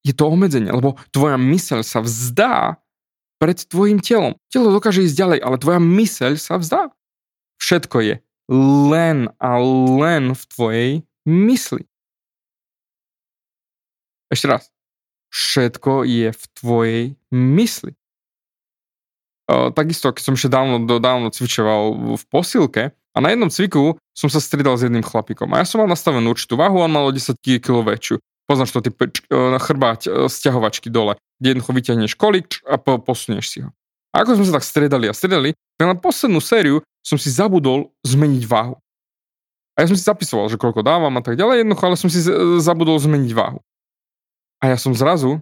je 0.00 0.16
to 0.16 0.32
obmedzenie, 0.32 0.72
lebo 0.72 0.96
tvoja 1.12 1.36
mysel 1.36 1.84
sa 1.84 2.00
vzdá 2.00 2.80
pred 3.40 3.56
tvojim 3.56 4.00
telom. 4.00 4.36
Telo 4.52 4.72
dokáže 4.72 5.04
ísť 5.04 5.16
ďalej, 5.16 5.38
ale 5.44 5.56
tvoja 5.60 5.80
myseľ 5.80 6.32
sa 6.36 6.56
vzdá. 6.60 6.92
Všetko 7.60 7.96
je 8.00 8.14
len 8.90 9.28
a 9.36 9.50
len 10.00 10.32
v 10.32 10.42
tvojej 10.48 10.90
mysli. 11.28 11.84
Ešte 14.32 14.46
raz. 14.46 14.62
Všetko 15.30 16.06
je 16.06 16.28
v 16.32 16.44
tvojej 16.56 17.04
mysli. 17.30 17.99
Takisto, 19.74 20.14
keď 20.14 20.22
som 20.22 20.34
ešte 20.38 20.50
dávno, 20.52 20.86
dávno 21.02 21.34
cvičoval 21.34 22.14
v 22.14 22.24
posilke 22.30 22.94
a 22.94 23.18
na 23.18 23.34
jednom 23.34 23.50
cviku 23.50 23.98
som 24.14 24.30
sa 24.30 24.38
stredal 24.38 24.78
s 24.78 24.86
jedným 24.86 25.02
chlapikom 25.02 25.50
a 25.50 25.62
ja 25.62 25.66
som 25.66 25.82
mal 25.82 25.90
nastavenú 25.90 26.30
určitú 26.30 26.54
váhu 26.54 26.78
on 26.78 26.92
mal 26.92 27.10
o 27.10 27.12
10 27.14 27.34
kg 27.42 27.82
väčšiu 27.82 28.22
poznáš 28.50 28.74
to, 28.74 28.82
ty 28.82 28.90
na 29.30 29.62
chrbáť 29.62 30.00
e, 30.10 30.26
stiahovačky 30.26 30.90
dole, 30.90 31.14
kde 31.38 31.54
jednoducho 31.54 31.70
vyťahneš 31.70 32.12
kolik 32.18 32.58
a 32.66 32.82
po, 32.82 32.98
posunieš 32.98 33.46
si 33.46 33.58
ho. 33.62 33.70
A 34.10 34.26
ako 34.26 34.42
sme 34.42 34.50
sa 34.50 34.58
tak 34.58 34.66
stredali 34.66 35.06
a 35.06 35.14
stredali, 35.14 35.54
tak 35.78 35.86
na 35.86 35.94
poslednú 35.94 36.42
sériu 36.42 36.82
som 37.06 37.14
si 37.14 37.30
zabudol 37.30 37.94
zmeniť 38.02 38.42
váhu. 38.50 38.74
A 39.78 39.86
ja 39.86 39.86
som 39.86 39.94
si 39.94 40.02
zapisoval, 40.02 40.50
že 40.50 40.58
koľko 40.58 40.82
dávam 40.82 41.14
a 41.14 41.22
tak 41.22 41.38
ďalej, 41.38 41.62
jednoducho, 41.62 41.84
ale 41.86 41.96
som 41.96 42.10
si 42.10 42.18
zabudol 42.58 42.98
zmeniť 42.98 43.30
váhu. 43.30 43.62
A 44.58 44.74
ja 44.74 44.76
som 44.76 44.90
zrazu, 44.98 45.38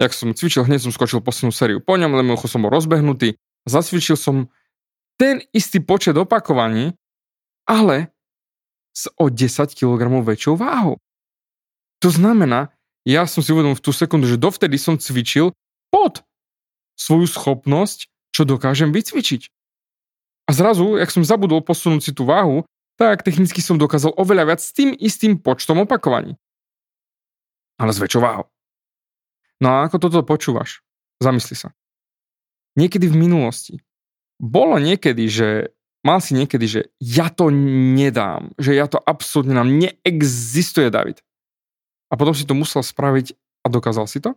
jak 0.00 0.12
som 0.12 0.32
cvičil, 0.32 0.64
hneď 0.64 0.88
som 0.88 0.92
skočil 0.94 1.20
poslednú 1.20 1.52
sériu 1.52 1.78
po 1.82 1.98
ňom, 1.98 2.12
lebo 2.14 2.36
som 2.40 2.64
bol 2.64 2.72
rozbehnutý, 2.72 3.36
zacvičil 3.66 4.16
som 4.16 4.48
ten 5.20 5.44
istý 5.52 5.78
počet 5.78 6.16
opakovaní, 6.16 6.96
ale 7.68 8.10
s 8.92 9.08
o 9.16 9.32
10 9.32 9.72
kg 9.72 10.02
väčšou 10.24 10.54
váhou. 10.58 11.00
To 12.02 12.08
znamená, 12.10 12.74
ja 13.06 13.26
som 13.26 13.42
si 13.42 13.54
uvedomil 13.54 13.78
v 13.78 13.84
tú 13.84 13.94
sekundu, 13.94 14.26
že 14.26 14.38
dovtedy 14.38 14.76
som 14.78 14.98
cvičil 14.98 15.54
pod 15.90 16.22
svoju 16.98 17.26
schopnosť, 17.30 18.10
čo 18.34 18.42
dokážem 18.42 18.90
vycvičiť. 18.90 19.48
A 20.46 20.50
zrazu, 20.50 20.98
jak 20.98 21.10
som 21.14 21.22
zabudol 21.22 21.62
posunúť 21.62 22.02
si 22.02 22.12
tú 22.12 22.26
váhu, 22.26 22.66
tak 22.98 23.22
technicky 23.22 23.62
som 23.62 23.80
dokázal 23.80 24.14
oveľa 24.18 24.52
viac 24.52 24.60
s 24.60 24.74
tým 24.74 24.92
istým 24.94 25.38
počtom 25.38 25.82
opakovaní. 25.82 26.36
Ale 27.80 27.90
s 27.94 27.98
väčšou 27.98 28.22
váhou. 28.22 28.46
No 29.62 29.70
a 29.70 29.86
ako 29.86 30.02
toto 30.02 30.26
počúvaš? 30.26 30.82
Zamysli 31.22 31.54
sa. 31.54 31.70
Niekedy 32.74 33.06
v 33.06 33.14
minulosti. 33.14 33.78
Bolo 34.42 34.82
niekedy, 34.82 35.30
že 35.30 35.70
mal 36.02 36.18
si 36.18 36.34
niekedy, 36.34 36.66
že 36.66 36.80
ja 36.98 37.30
to 37.30 37.54
nedám, 37.94 38.50
že 38.58 38.74
ja 38.74 38.90
to 38.90 38.98
absolútne 38.98 39.54
nám 39.54 39.70
neexistuje, 39.70 40.90
David. 40.90 41.22
A 42.10 42.18
potom 42.18 42.34
si 42.34 42.42
to 42.42 42.58
musel 42.58 42.82
spraviť 42.82 43.38
a 43.62 43.70
dokázal 43.70 44.10
si 44.10 44.18
to? 44.18 44.34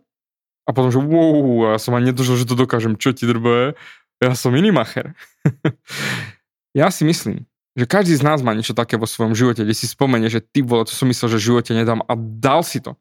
A 0.66 0.70
potom, 0.70 0.94
že 0.94 1.02
wow, 1.02 1.74
ja 1.74 1.78
som 1.82 1.98
ani 1.98 2.14
nedožil, 2.14 2.38
že 2.38 2.46
to 2.46 2.54
dokážem, 2.54 2.94
čo 2.94 3.10
ti 3.10 3.26
drbe, 3.26 3.74
ja 4.22 4.32
som 4.32 4.54
iný 4.54 4.72
ja 6.80 6.88
si 6.88 7.04
myslím, 7.04 7.44
že 7.76 7.84
každý 7.84 8.16
z 8.16 8.24
nás 8.24 8.40
má 8.40 8.56
niečo 8.56 8.72
také 8.72 8.96
vo 8.96 9.04
svojom 9.04 9.36
živote, 9.36 9.62
kde 9.62 9.76
si 9.76 9.84
spomenie, 9.84 10.32
že 10.32 10.40
ty 10.40 10.64
vole, 10.64 10.88
to 10.88 10.96
som 10.96 11.10
myslel, 11.10 11.36
že 11.36 11.40
v 11.42 11.46
živote 11.52 11.72
nedám 11.76 12.00
a 12.00 12.12
dal 12.16 12.64
si 12.64 12.80
to. 12.80 12.96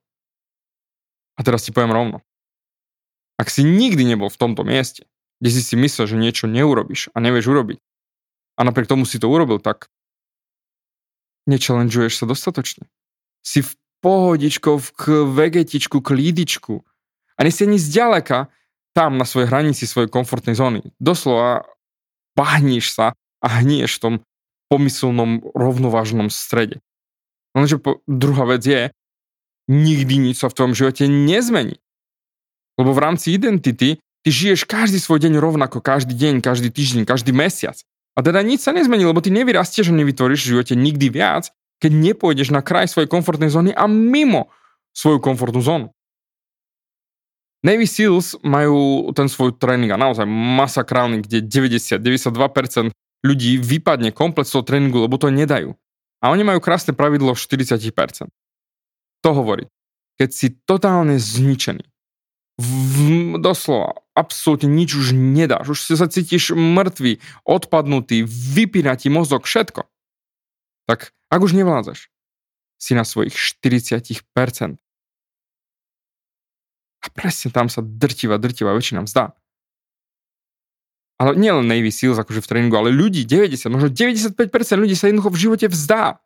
A 1.35 1.43
teraz 1.43 1.67
ti 1.67 1.75
poviem 1.75 1.91
rovno. 1.91 2.17
Ak 3.35 3.51
si 3.51 3.67
nikdy 3.67 4.07
nebol 4.07 4.31
v 4.31 4.39
tomto 4.39 4.63
mieste, 4.63 5.03
kde 5.43 5.49
si 5.51 5.61
si 5.61 5.75
myslel, 5.75 6.07
že 6.07 6.15
niečo 6.15 6.47
neurobiš 6.47 7.11
a 7.11 7.19
nevieš 7.19 7.51
urobiť, 7.51 7.79
a 8.55 8.63
napriek 8.63 8.87
tomu 8.87 9.03
si 9.03 9.19
to 9.19 9.27
urobil, 9.27 9.59
tak 9.59 9.91
nechallengeuješ 11.45 12.23
sa 12.23 12.25
dostatočne. 12.25 12.87
Si 13.43 13.59
v 13.61 13.75
pohodičkou, 13.99 14.79
v 14.79 14.89
vegetičku, 15.35 15.99
klídičku. 15.99 16.81
A 17.35 17.39
nie 17.43 17.51
si 17.51 17.67
ani 17.67 17.75
zďaleka 17.75 18.47
tam 18.95 19.19
na 19.19 19.27
svojej 19.27 19.51
hranici 19.51 19.83
svojej 19.83 20.07
komfortnej 20.07 20.55
zóny. 20.55 20.95
Doslova 21.03 21.67
bahníš 22.39 22.95
sa 22.95 23.11
a 23.43 23.47
hnieš 23.59 23.99
v 23.99 24.01
tom 24.01 24.13
pomyselnom 24.71 25.43
rovnovážnom 25.51 26.31
strede. 26.31 26.79
Lenže 27.53 27.77
po, 27.77 27.99
druhá 28.07 28.47
vec 28.47 28.63
je, 28.63 28.89
nikdy 29.72 30.31
nič 30.31 30.41
sa 30.41 30.51
v 30.51 30.55
tvojom 30.57 30.74
živote 30.77 31.10
nezmení. 31.10 31.77
Lebo 32.75 32.91
v 32.91 33.03
rámci 33.03 33.34
identity 33.34 33.98
ty 33.98 34.29
žiješ 34.29 34.67
každý 34.67 35.00
svoj 35.00 35.24
deň 35.24 35.39
rovnako, 35.39 35.79
každý 35.79 36.17
deň, 36.17 36.43
každý 36.43 36.69
týždeň, 36.74 37.03
každý 37.07 37.31
mesiac. 37.31 37.77
A 38.15 38.24
teda 38.24 38.39
nič 38.43 38.63
sa 38.63 38.72
nezmení, 38.72 39.03
lebo 39.03 39.19
ty 39.19 39.31
nevyrastieš 39.31 39.91
a 39.91 39.98
nevytvoríš 39.98 40.48
v 40.48 40.51
živote 40.55 40.74
nikdy 40.75 41.12
viac, 41.12 41.51
keď 41.84 41.91
nepôjdeš 41.91 42.55
na 42.55 42.63
kraj 42.63 42.88
svojej 42.88 43.12
komfortnej 43.12 43.51
zóny 43.51 43.75
a 43.75 43.86
mimo 43.91 44.48
svoju 44.95 45.19
komfortnú 45.19 45.60
zónu. 45.60 45.88
Navy 47.65 47.89
Seals 47.89 48.38
majú 48.45 49.10
ten 49.17 49.25
svoj 49.25 49.57
tréning 49.57 49.89
a 49.89 49.98
naozaj 49.98 50.24
masakrálny, 50.29 51.25
kde 51.25 51.41
90-92% 51.50 52.93
ľudí 53.25 53.57
vypadne 53.57 54.13
komplet 54.13 54.45
z 54.45 54.53
toho 54.53 54.63
tréningu, 54.63 55.01
lebo 55.01 55.17
to 55.17 55.34
nedajú. 55.34 55.74
A 56.22 56.29
oni 56.29 56.45
majú 56.45 56.62
krásne 56.62 56.93
pravidlo 56.93 57.34
40%. 57.34 58.29
To 59.25 59.34
hovorí, 59.34 59.65
keď 60.22 60.29
si 60.29 60.48
totálne 60.70 61.17
zničený, 61.17 61.82
v, 62.55 63.36
doslova, 63.41 64.05
absolútne 64.15 64.72
nič 64.72 64.96
už 64.96 65.12
nedáš, 65.12 65.75
už 65.75 65.79
sa 65.98 66.08
cítiš 66.08 66.55
mŕtvý, 66.55 67.20
odpadnutý, 67.44 68.24
vypína 68.24 68.96
ti 68.96 69.12
mozog, 69.12 69.44
všetko, 69.44 69.89
tak 70.88 71.12
ak 71.34 71.39
už 71.41 71.58
nevládzaš, 71.58 72.08
si 72.77 72.94
na 72.94 73.03
svojich 73.03 73.34
40%. 73.34 74.77
A 77.01 77.08
presne 77.12 77.50
tam 77.50 77.67
sa 77.67 77.82
drtivá, 77.82 78.38
drtivá 78.38 78.77
väčšina 78.77 79.03
vzdá. 79.03 79.34
Ale 81.15 81.34
nie 81.34 81.50
len 81.50 81.65
Navy 81.65 81.89
Seals 81.89 82.20
akože 82.20 82.44
v 82.44 82.50
tréningu, 82.50 82.75
ale 82.75 82.91
ľudí, 82.91 83.24
90, 83.24 83.74
možno 83.74 83.89
95% 83.89 84.38
ľudí 84.77 84.96
sa 84.96 85.10
jednoducho 85.10 85.32
v 85.32 85.41
živote 85.41 85.67
vzdá. 85.72 86.20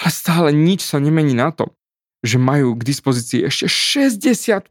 Ale 0.00 0.10
stále 0.12 0.48
nič 0.52 0.84
sa 0.84 1.00
nemení 1.00 1.32
na 1.32 1.52
tom, 1.52 1.72
že 2.20 2.36
majú 2.36 2.76
k 2.76 2.82
dispozícii 2.84 3.44
ešte 3.48 3.66
60%. 3.68 4.68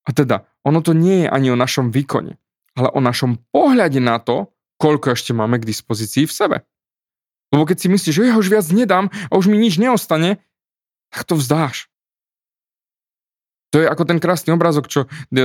A 0.00 0.10
teda, 0.10 0.48
ono 0.66 0.80
to 0.82 0.90
nie 0.96 1.24
je 1.24 1.28
ani 1.30 1.48
o 1.54 1.60
našom 1.60 1.94
výkone, 1.94 2.36
ale 2.74 2.88
o 2.90 3.00
našom 3.00 3.38
pohľade 3.54 4.02
na 4.02 4.18
to, 4.18 4.50
koľko 4.80 5.12
ešte 5.14 5.36
máme 5.36 5.60
k 5.60 5.68
dispozícii 5.68 6.24
v 6.26 6.32
sebe. 6.32 6.56
Lebo 7.50 7.66
keď 7.66 7.76
si 7.82 7.88
myslíš, 7.90 8.14
že 8.14 8.30
ja 8.30 8.38
už 8.38 8.48
viac 8.48 8.66
nedám 8.70 9.10
a 9.10 9.32
už 9.36 9.50
mi 9.50 9.58
nič 9.58 9.76
neostane, 9.76 10.40
tak 11.10 11.26
to 11.26 11.34
vzdáš. 11.36 11.90
To 13.70 13.78
je 13.78 13.86
ako 13.86 14.02
ten 14.02 14.18
krásny 14.18 14.50
obrázok, 14.50 14.90
čo 14.90 15.00
e, 15.06 15.42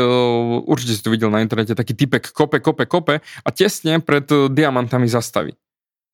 určite 0.65 0.97
si 0.97 1.01
to 1.05 1.13
videl 1.13 1.29
na 1.29 1.45
internete, 1.45 1.77
taký 1.77 1.93
typek 1.93 2.33
kope, 2.33 2.57
kope, 2.57 2.89
kope 2.89 3.21
a 3.21 3.49
tesne 3.53 4.01
pred 4.01 4.25
e, 4.33 4.49
diamantami 4.49 5.05
zastaví. 5.05 5.53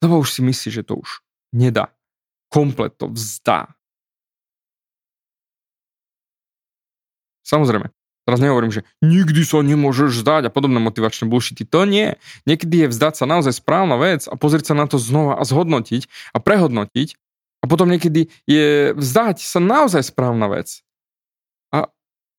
Lebo 0.04 0.20
už 0.20 0.36
si 0.36 0.42
myslí, 0.44 0.70
že 0.76 0.84
to 0.84 1.00
už 1.00 1.24
nedá. 1.56 1.96
Komplet 2.52 2.92
to 3.00 3.08
vzdá. 3.08 3.72
Samozrejme, 7.48 7.92
teraz 8.28 8.40
nehovorím, 8.40 8.72
že 8.76 8.84
nikdy 9.00 9.42
sa 9.48 9.64
nemôžeš 9.64 10.24
zdať 10.24 10.48
a 10.48 10.54
podobné 10.54 10.84
motivačné 10.84 11.32
bullshity. 11.32 11.64
To 11.68 11.88
nie. 11.88 12.16
Niekedy 12.44 12.86
je 12.86 12.92
vzdať 12.92 13.24
sa 13.24 13.26
naozaj 13.28 13.56
správna 13.60 13.96
vec 13.96 14.28
a 14.28 14.36
pozrieť 14.36 14.72
sa 14.72 14.76
na 14.76 14.86
to 14.86 15.00
znova 15.00 15.40
a 15.40 15.44
zhodnotiť 15.48 16.08
a 16.36 16.38
prehodnotiť. 16.40 17.16
A 17.62 17.66
potom 17.70 17.88
niekedy 17.94 18.28
je 18.50 18.98
vzdať 18.98 19.44
sa 19.44 19.60
naozaj 19.62 20.12
správna 20.12 20.50
vec 20.50 20.82
a 21.70 21.94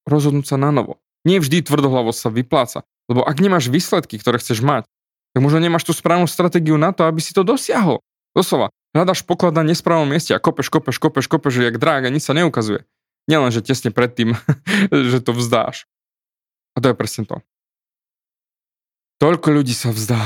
rozhodnúť 0.05 0.51
sa 0.51 0.57
na 0.59 0.75
novo. 0.75 0.99
Nie 1.23 1.39
vždy 1.39 1.63
tvrdohlavosť 1.63 2.19
sa 2.19 2.31
vypláca. 2.35 2.79
Lebo 3.07 3.23
ak 3.23 3.39
nemáš 3.39 3.71
výsledky, 3.71 4.19
ktoré 4.19 4.43
chceš 4.43 4.63
mať, 4.63 4.87
tak 5.33 5.41
možno 5.41 5.63
nemáš 5.63 5.87
tú 5.87 5.95
správnu 5.95 6.27
stratégiu 6.27 6.77
na 6.77 6.91
to, 6.91 7.07
aby 7.07 7.23
si 7.23 7.31
to 7.33 7.47
dosiahol. 7.47 8.03
Doslova, 8.35 8.75
hľadaš 8.93 9.25
poklad 9.25 9.57
na 9.57 9.65
nesprávnom 9.65 10.09
mieste 10.09 10.37
a 10.37 10.41
kopeš, 10.41 10.69
kopeš, 10.69 11.01
kopeš, 11.01 11.27
kopeš, 11.29 11.61
jak 11.61 11.81
drák 11.81 12.09
a 12.09 12.13
nič 12.13 12.29
sa 12.29 12.37
neukazuje. 12.37 12.85
Nielen, 13.27 13.53
že 13.55 13.65
tesne 13.65 13.93
predtým, 13.93 14.37
že 15.13 15.19
to 15.25 15.33
vzdáš. 15.37 15.89
A 16.77 16.81
to 16.81 16.93
je 16.93 16.97
presne 16.97 17.25
to. 17.29 17.41
Toľko 19.21 19.49
ľudí 19.63 19.77
sa 19.77 19.95
vzdá, 19.95 20.19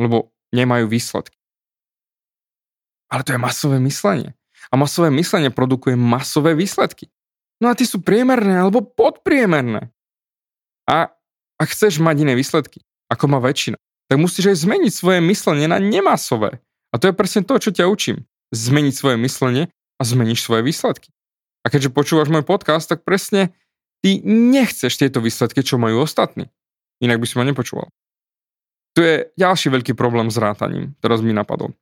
lebo 0.00 0.34
nemajú 0.50 0.90
výsledky. 0.90 1.38
Ale 3.10 3.22
to 3.22 3.34
je 3.34 3.42
masové 3.42 3.78
myslenie. 3.82 4.34
A 4.70 4.78
masové 4.78 5.10
myslenie 5.14 5.50
produkuje 5.50 5.94
masové 5.98 6.54
výsledky. 6.54 7.10
No 7.60 7.70
a 7.70 7.76
ty 7.76 7.84
sú 7.84 8.00
priemerné 8.00 8.56
alebo 8.56 8.82
podpriemerné. 8.82 9.90
A 10.88 11.12
ak 11.60 11.68
chceš 11.70 12.00
mať 12.00 12.24
iné 12.24 12.32
výsledky, 12.34 12.82
ako 13.12 13.30
má 13.30 13.38
väčšina, 13.42 13.76
tak 14.08 14.16
musíš 14.16 14.54
aj 14.54 14.58
zmeniť 14.64 14.92
svoje 14.94 15.20
myslenie 15.22 15.68
na 15.70 15.78
nemasové. 15.78 16.58
A 16.90 16.98
to 16.98 17.10
je 17.10 17.14
presne 17.14 17.46
to, 17.46 17.54
čo 17.58 17.70
ťa 17.70 17.86
učím. 17.86 18.26
Zmeniť 18.50 18.94
svoje 18.94 19.16
myslenie 19.22 19.70
a 19.70 20.02
zmeníš 20.02 20.42
svoje 20.42 20.66
výsledky. 20.66 21.14
A 21.62 21.70
keďže 21.70 21.94
počúvaš 21.94 22.32
môj 22.32 22.42
podcast, 22.42 22.88
tak 22.88 23.06
presne 23.06 23.54
ty 24.00 24.18
nechceš 24.24 24.96
tieto 24.96 25.20
výsledky, 25.20 25.60
čo 25.60 25.76
majú 25.76 26.02
ostatní. 26.02 26.48
Inak 27.04 27.20
by 27.20 27.26
si 27.28 27.34
ma 27.36 27.44
nepočúval. 27.46 27.92
Tu 28.96 29.06
je 29.06 29.16
ďalší 29.38 29.70
veľký 29.70 29.92
problém 29.94 30.32
s 30.32 30.40
rátaním, 30.40 30.98
teraz 30.98 31.22
mi 31.22 31.30
napadol. 31.30 31.76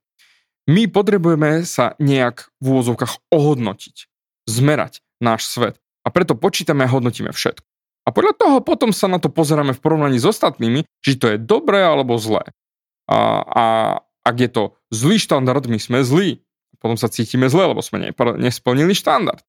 My 0.69 0.85
potrebujeme 0.85 1.65
sa 1.65 1.97
nejak 1.97 2.53
v 2.61 2.65
úvozovkách 2.77 3.33
ohodnotiť, 3.33 4.05
zmerať 4.45 5.01
náš 5.17 5.49
svet. 5.49 5.81
A 6.05 6.13
preto 6.13 6.37
počítame 6.37 6.85
a 6.85 6.91
hodnotíme 6.91 7.33
všetko. 7.33 7.65
A 8.05 8.09
podľa 8.13 8.33
toho 8.37 8.57
potom 8.61 8.93
sa 8.93 9.09
na 9.09 9.17
to 9.17 9.33
pozeráme 9.33 9.73
v 9.73 9.81
porovnaní 9.81 10.21
s 10.21 10.29
ostatnými, 10.29 10.85
či 11.01 11.17
to 11.17 11.33
je 11.33 11.37
dobré 11.41 11.81
alebo 11.81 12.17
zlé. 12.21 12.45
A, 13.09 13.41
a 13.41 13.65
ak 14.29 14.37
je 14.37 14.49
to 14.53 14.63
zlý 14.93 15.17
štandard, 15.17 15.65
my 15.65 15.81
sme 15.81 16.05
zlí. 16.05 16.45
Potom 16.77 16.95
sa 16.95 17.09
cítime 17.09 17.49
zle, 17.49 17.73
lebo 17.73 17.81
sme 17.81 18.13
nesplnili 18.15 18.93
štandard. 18.93 19.41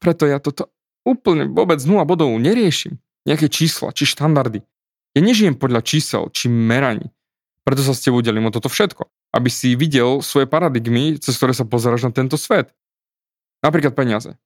Preto 0.00 0.24
ja 0.24 0.38
toto 0.38 0.72
úplne 1.04 1.50
vôbec 1.50 1.82
0 1.82 2.06
bodov 2.08 2.30
neriešim. 2.38 2.96
Nejaké 3.26 3.50
čísla, 3.50 3.90
či 3.90 4.06
štandardy. 4.06 4.62
Ja 5.12 5.20
nežijem 5.20 5.58
podľa 5.58 5.82
čísel, 5.82 6.30
či 6.30 6.46
meraní. 6.46 7.10
Preto 7.66 7.82
sa 7.82 7.92
s 7.92 8.00
tebou 8.00 8.22
delím 8.22 8.46
o 8.46 8.54
toto 8.54 8.70
všetko. 8.70 9.10
Aby 9.34 9.50
si 9.50 9.74
videl 9.74 10.22
svoje 10.22 10.46
paradigmy, 10.46 11.18
cez 11.18 11.34
ktoré 11.34 11.50
sa 11.52 11.66
pozeráš 11.66 12.06
na 12.06 12.12
tento 12.14 12.38
svet. 12.38 12.70
Napríklad 13.60 13.98
peniaze. 13.98 14.38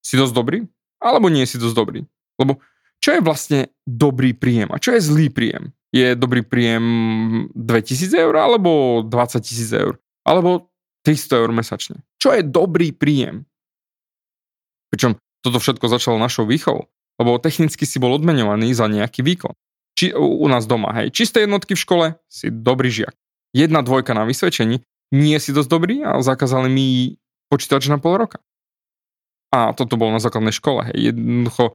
Si 0.00 0.16
dosť 0.16 0.32
dobrý? 0.32 0.58
Alebo 0.96 1.28
nie 1.28 1.44
si 1.44 1.60
dosť 1.60 1.76
dobrý? 1.76 2.00
Lebo 2.40 2.64
čo 3.00 3.16
je 3.16 3.24
vlastne 3.24 3.60
dobrý 3.84 4.32
príjem 4.32 4.72
a 4.72 4.80
čo 4.80 4.96
je 4.96 5.00
zlý 5.04 5.28
príjem? 5.28 5.72
Je 5.90 6.14
dobrý 6.14 6.46
príjem 6.46 6.84
2000 7.58 8.14
eur 8.14 8.34
alebo 8.38 9.02
20 9.02 9.42
tisíc 9.42 9.74
eur? 9.74 9.98
Alebo 10.22 10.70
300 11.02 11.42
eur 11.42 11.50
mesačne? 11.50 11.98
Čo 12.22 12.30
je 12.36 12.46
dobrý 12.46 12.94
príjem? 12.94 13.48
Pričom 14.94 15.18
toto 15.42 15.58
všetko 15.58 15.86
začalo 15.90 16.20
našou 16.20 16.46
výchovou, 16.46 16.86
lebo 17.18 17.40
technicky 17.42 17.88
si 17.88 17.96
bol 17.98 18.14
odmenovaný 18.14 18.70
za 18.76 18.86
nejaký 18.86 19.24
výkon. 19.24 19.56
Či, 19.98 20.14
u 20.14 20.46
nás 20.46 20.64
doma, 20.70 20.94
hej, 21.02 21.10
čisté 21.10 21.44
jednotky 21.44 21.74
v 21.74 21.82
škole, 21.82 22.06
si 22.30 22.48
dobrý 22.52 22.88
žiak. 22.92 23.14
Jedna 23.50 23.82
dvojka 23.82 24.14
na 24.14 24.22
vysvedčení, 24.24 24.86
nie 25.10 25.36
si 25.42 25.50
dosť 25.50 25.70
dobrý 25.70 26.06
a 26.06 26.22
zakázali 26.22 26.70
mi 26.70 27.18
počítač 27.50 27.90
na 27.90 27.98
pol 27.98 28.14
roka. 28.22 28.38
A 29.50 29.74
toto 29.74 29.98
bolo 29.98 30.14
na 30.14 30.22
základnej 30.22 30.54
škole, 30.54 30.86
hej, 30.94 31.10
jednoducho 31.10 31.74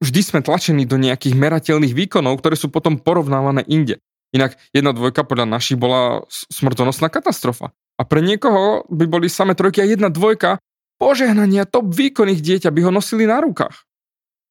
vždy 0.00 0.20
sme 0.24 0.40
tlačení 0.40 0.88
do 0.88 0.96
nejakých 0.96 1.36
merateľných 1.36 1.94
výkonov, 1.94 2.40
ktoré 2.40 2.56
sú 2.56 2.72
potom 2.72 2.96
porovnávané 2.98 3.62
inde. 3.68 4.00
Inak 4.32 4.56
jedna 4.72 4.96
dvojka 4.96 5.26
podľa 5.26 5.46
našich 5.46 5.76
bola 5.76 6.24
smrtonosná 6.30 7.12
katastrofa. 7.12 7.74
A 8.00 8.02
pre 8.08 8.24
niekoho 8.24 8.88
by 8.88 9.04
boli 9.04 9.28
same 9.28 9.52
trojky 9.52 9.84
a 9.84 9.86
jedna 9.86 10.08
dvojka 10.08 10.56
požehnania 10.96 11.68
top 11.68 11.92
výkonných 11.92 12.40
dieťa 12.40 12.72
by 12.72 12.80
ho 12.88 12.90
nosili 12.92 13.28
na 13.28 13.40
rukách. 13.44 13.84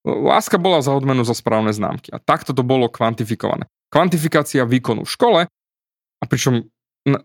Láska 0.05 0.62
bola 0.62 0.79
za 0.79 0.95
odmenu 0.95 1.25
za 1.27 1.35
správne 1.35 1.73
známky 1.75 2.13
a 2.13 2.21
takto 2.21 2.55
to 2.55 2.63
bolo 2.63 2.88
kvantifikované. 2.88 3.67
Kvantifikácia 3.89 4.63
výkonu 4.63 5.03
v 5.03 5.12
škole 5.12 5.39
a 6.19 6.23
pričom 6.25 6.69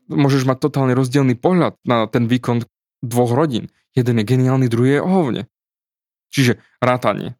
môžeš 0.08 0.48
mať 0.48 0.58
totálne 0.64 0.94
rozdielný 0.96 1.36
pohľad 1.36 1.76
na 1.84 2.08
ten 2.08 2.24
výkon 2.30 2.64
dvoch 3.04 3.32
rodín. 3.36 3.68
Jeden 3.94 4.18
je 4.18 4.24
geniálny, 4.26 4.66
druhý 4.66 4.98
je 4.98 5.02
ohovne. 5.04 5.42
Čiže 6.34 6.58
rátanie. 6.82 7.38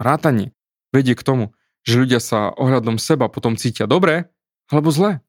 Rátanie 0.00 0.54
vedie 0.92 1.16
k 1.16 1.24
tomu, 1.24 1.56
že 1.82 1.98
ľudia 1.98 2.20
sa 2.22 2.52
ohľadom 2.54 3.00
seba 3.00 3.26
potom 3.26 3.58
cítia 3.58 3.90
dobre 3.90 4.30
alebo 4.70 4.92
zle. 4.94 5.24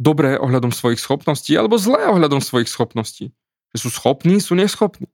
Dobré 0.00 0.40
ohľadom 0.40 0.72
svojich 0.72 1.00
schopností 1.02 1.52
alebo 1.56 1.76
zlé 1.76 2.08
ohľadom 2.08 2.40
svojich 2.40 2.70
schopností 2.70 3.36
že 3.74 3.86
sú 3.86 3.88
schopní, 3.90 4.42
sú 4.42 4.58
neschopní. 4.58 5.06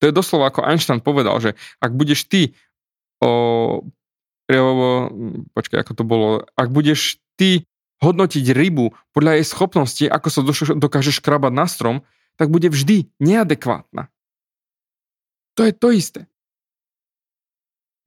To 0.00 0.08
je 0.08 0.14
doslova 0.14 0.48
ako 0.48 0.64
Einstein 0.64 1.02
povedal, 1.02 1.36
že 1.42 1.58
ak 1.82 1.92
budeš 1.92 2.30
ty 2.30 2.54
o, 3.18 3.82
o, 4.46 4.56
počkaj, 5.52 5.78
ako 5.82 5.92
to 5.92 6.04
bolo, 6.06 6.28
ak 6.54 6.70
budeš 6.70 7.18
ty 7.34 7.66
hodnotiť 7.98 8.54
rybu 8.54 8.94
podľa 9.10 9.42
jej 9.42 9.46
schopnosti, 9.46 10.04
ako 10.06 10.28
sa 10.30 10.40
dokážeš 10.78 11.18
krabať 11.18 11.52
na 11.52 11.66
strom, 11.66 11.96
tak 12.38 12.54
bude 12.54 12.70
vždy 12.70 13.10
neadekvátna. 13.18 14.06
To 15.58 15.66
je 15.66 15.74
to 15.74 15.90
isté. 15.90 16.20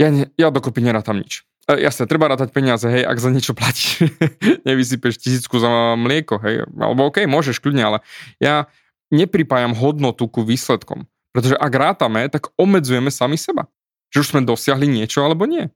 Ja, 0.02 0.10
ne, 0.10 0.34
ja 0.34 0.50
dokopy 0.50 0.82
nerátam 0.82 1.22
nič. 1.22 1.46
E, 1.70 1.78
jasne, 1.78 2.10
treba 2.10 2.26
rátať 2.26 2.50
peniaze, 2.50 2.90
hej, 2.90 3.06
ak 3.06 3.22
za 3.22 3.30
niečo 3.30 3.54
platíš. 3.54 4.10
Nevysypeš 4.68 5.22
tisícku 5.22 5.62
za 5.62 5.94
mlieko, 5.94 6.42
hej. 6.42 6.66
Alebo 6.74 7.14
OK, 7.14 7.30
môžeš 7.30 7.62
kľudne, 7.62 7.86
ale 7.86 7.98
ja 8.42 8.66
nepripájam 9.14 9.78
hodnotu 9.78 10.26
ku 10.26 10.42
výsledkom. 10.42 11.06
Pretože 11.30 11.54
ak 11.54 11.72
rátame, 11.72 12.26
tak 12.34 12.50
obmedzujeme 12.58 13.14
sami 13.14 13.38
seba. 13.38 13.70
Že 14.10 14.18
už 14.26 14.30
sme 14.34 14.42
dosiahli 14.42 14.90
niečo 14.90 15.22
alebo 15.22 15.46
nie. 15.46 15.70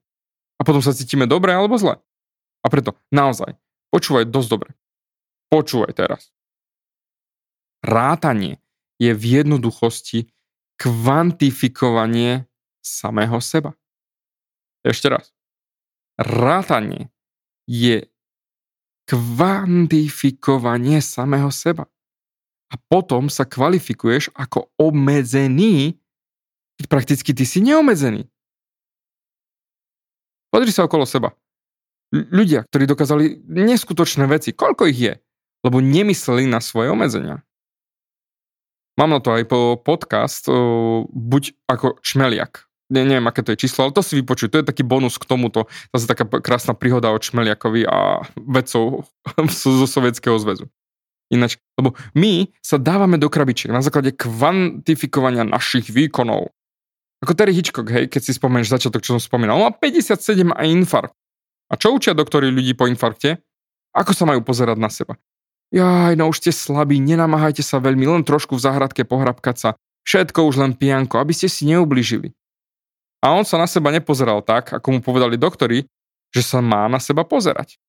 A 0.57 0.61
potom 0.65 0.81
sa 0.81 0.91
cítime 0.91 1.29
dobre 1.29 1.53
alebo 1.53 1.77
zle. 1.77 2.01
A 2.63 2.67
preto 2.67 2.97
naozaj, 3.13 3.53
počúvaj 3.93 4.25
dosť 4.25 4.49
dobre. 4.49 4.69
Počúvaj 5.53 5.93
teraz. 5.93 6.33
Rátanie 7.85 8.57
je 8.97 9.13
v 9.13 9.23
jednoduchosti 9.39 10.33
kvantifikovanie 10.81 12.49
samého 12.81 13.37
seba. 13.39 13.77
Ešte 14.85 15.09
raz. 15.09 15.33
Rátanie 16.21 17.09
je 17.65 18.05
kvantifikovanie 19.09 21.01
samého 21.01 21.49
seba 21.49 21.89
a 22.69 22.75
potom 22.89 23.29
sa 23.33 23.49
kvalifikuješ 23.49 24.29
ako 24.37 24.69
obmedzený, 24.77 25.97
keď 26.77 26.85
prakticky 26.85 27.33
ty 27.33 27.45
si 27.49 27.65
neomedzený. 27.65 28.29
Pozri 30.53 30.69
sa 30.69 30.85
okolo 30.85 31.09
seba. 31.09 31.33
Ľudia, 32.13 32.63
ktorí 32.69 32.85
dokázali 32.85 33.41
neskutočné 33.49 34.29
veci, 34.29 34.53
koľko 34.53 34.85
ich 34.87 35.01
je? 35.01 35.13
Lebo 35.65 35.81
nemysleli 35.81 36.45
na 36.45 36.61
svoje 36.61 36.93
obmedzenia. 36.93 37.41
Mám 38.95 39.17
na 39.17 39.19
to 39.19 39.33
aj 39.33 39.43
po 39.49 39.75
podcast, 39.81 40.45
buď 41.09 41.57
ako 41.67 41.99
čmeliak. 42.05 42.64
Ne, 42.85 43.01
neviem, 43.01 43.25
aké 43.25 43.41
to 43.41 43.57
je 43.57 43.65
číslo, 43.65 43.89
ale 43.89 43.97
to 43.97 44.05
si 44.05 44.13
vypočuj. 44.21 44.53
To 44.53 44.61
je 44.61 44.69
taký 44.69 44.85
bonus 44.85 45.17
k 45.17 45.25
tomuto. 45.25 45.65
Zase 45.89 46.05
taká 46.05 46.29
krásna 46.37 46.77
príhoda 46.77 47.09
o 47.09 47.17
Čmeliakovi 47.17 47.81
a 47.89 48.21
vedcov 48.37 49.09
zo 49.49 49.87
Sovietskeho 49.89 50.37
zväzu. 50.37 50.69
Ináč, 51.33 51.57
lebo 51.81 51.97
my 52.13 52.53
sa 52.61 52.77
dávame 52.77 53.17
do 53.17 53.25
krabičiek 53.33 53.73
na 53.73 53.81
základe 53.81 54.13
kvantifikovania 54.13 55.41
našich 55.41 55.89
výkonov. 55.89 56.53
Ako 57.25 57.33
Terry 57.33 57.57
Hitchcock, 57.57 57.89
hej, 57.89 58.05
keď 58.05 58.21
si 58.21 58.37
spomeneš 58.37 58.69
začiatok, 58.69 59.01
čo 59.01 59.17
som 59.17 59.21
spomínal. 59.23 59.57
On 59.57 59.65
má 59.65 59.73
57 59.73 60.53
a 60.53 60.61
infarkt. 60.69 61.17
A 61.65 61.81
čo 61.81 61.97
učia 61.97 62.13
doktori 62.13 62.53
ľudí 62.53 62.77
po 62.77 62.85
infarkte? 62.85 63.41
Ako 63.97 64.13
sa 64.13 64.29
majú 64.29 64.45
pozerať 64.45 64.77
na 64.77 64.93
seba? 64.93 65.17
Jaj, 65.73 66.13
no 66.13 66.29
už 66.29 66.45
ste 66.45 66.51
slabí, 66.53 67.01
nenamáhajte 67.01 67.65
sa 67.65 67.81
veľmi, 67.81 68.05
len 68.05 68.21
trošku 68.21 68.53
v 68.53 68.61
záhradke 68.61 69.01
pohrabkať 69.01 69.55
sa. 69.57 69.69
Všetko 70.05 70.45
už 70.45 70.61
len 70.61 70.77
pijanko, 70.77 71.17
aby 71.17 71.33
ste 71.33 71.49
si 71.49 71.65
neubližili. 71.65 72.29
A 73.25 73.33
on 73.33 73.41
sa 73.41 73.57
na 73.57 73.65
seba 73.65 73.89
nepozeral 73.89 74.45
tak, 74.45 74.69
ako 74.69 74.87
mu 74.93 74.99
povedali 75.01 75.33
doktori, 75.33 75.81
že 76.29 76.45
sa 76.45 76.61
má 76.61 76.85
na 76.85 77.01
seba 77.01 77.25
pozerať. 77.25 77.81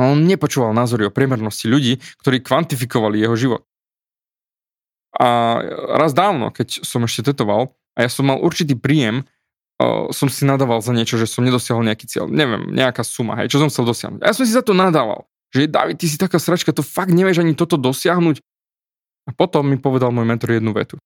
A 0.00 0.08
on 0.08 0.24
nepočúval 0.24 0.72
názory 0.72 1.04
o 1.04 1.12
priemernosti 1.12 1.68
ľudí, 1.68 2.00
ktorí 2.24 2.40
kvantifikovali 2.40 3.20
jeho 3.20 3.36
život. 3.36 3.62
A 5.20 5.60
raz 6.00 6.16
dávno, 6.16 6.50
keď 6.50 6.82
som 6.82 7.04
ešte 7.04 7.30
tetoval 7.30 7.76
a 7.94 8.02
ja 8.02 8.10
som 8.10 8.24
mal 8.26 8.40
určitý 8.40 8.74
príjem, 8.74 9.28
som 10.10 10.26
si 10.32 10.48
nadával 10.48 10.80
za 10.80 10.96
niečo, 10.96 11.20
že 11.20 11.28
som 11.28 11.44
nedosiahol 11.44 11.84
nejaký 11.84 12.08
cieľ. 12.08 12.26
Neviem, 12.26 12.72
nejaká 12.72 13.04
suma, 13.04 13.36
hej, 13.38 13.52
čo 13.52 13.60
som 13.60 13.68
chcel 13.68 13.84
dosiahnuť. 13.86 14.24
A 14.24 14.30
ja 14.30 14.34
som 14.34 14.48
si 14.48 14.56
za 14.56 14.64
to 14.64 14.72
nadával. 14.72 15.28
Že 15.52 15.70
David, 15.70 16.00
ty 16.00 16.08
si 16.08 16.16
taká 16.18 16.40
sračka, 16.40 16.72
to 16.74 16.82
fakt 16.82 17.12
nevieš 17.14 17.44
ani 17.44 17.52
toto 17.54 17.76
dosiahnuť. 17.76 18.40
A 19.28 19.36
potom 19.36 19.68
mi 19.68 19.78
povedal 19.78 20.10
môj 20.10 20.26
mentor 20.26 20.56
jednu 20.56 20.72
vetu. 20.74 20.96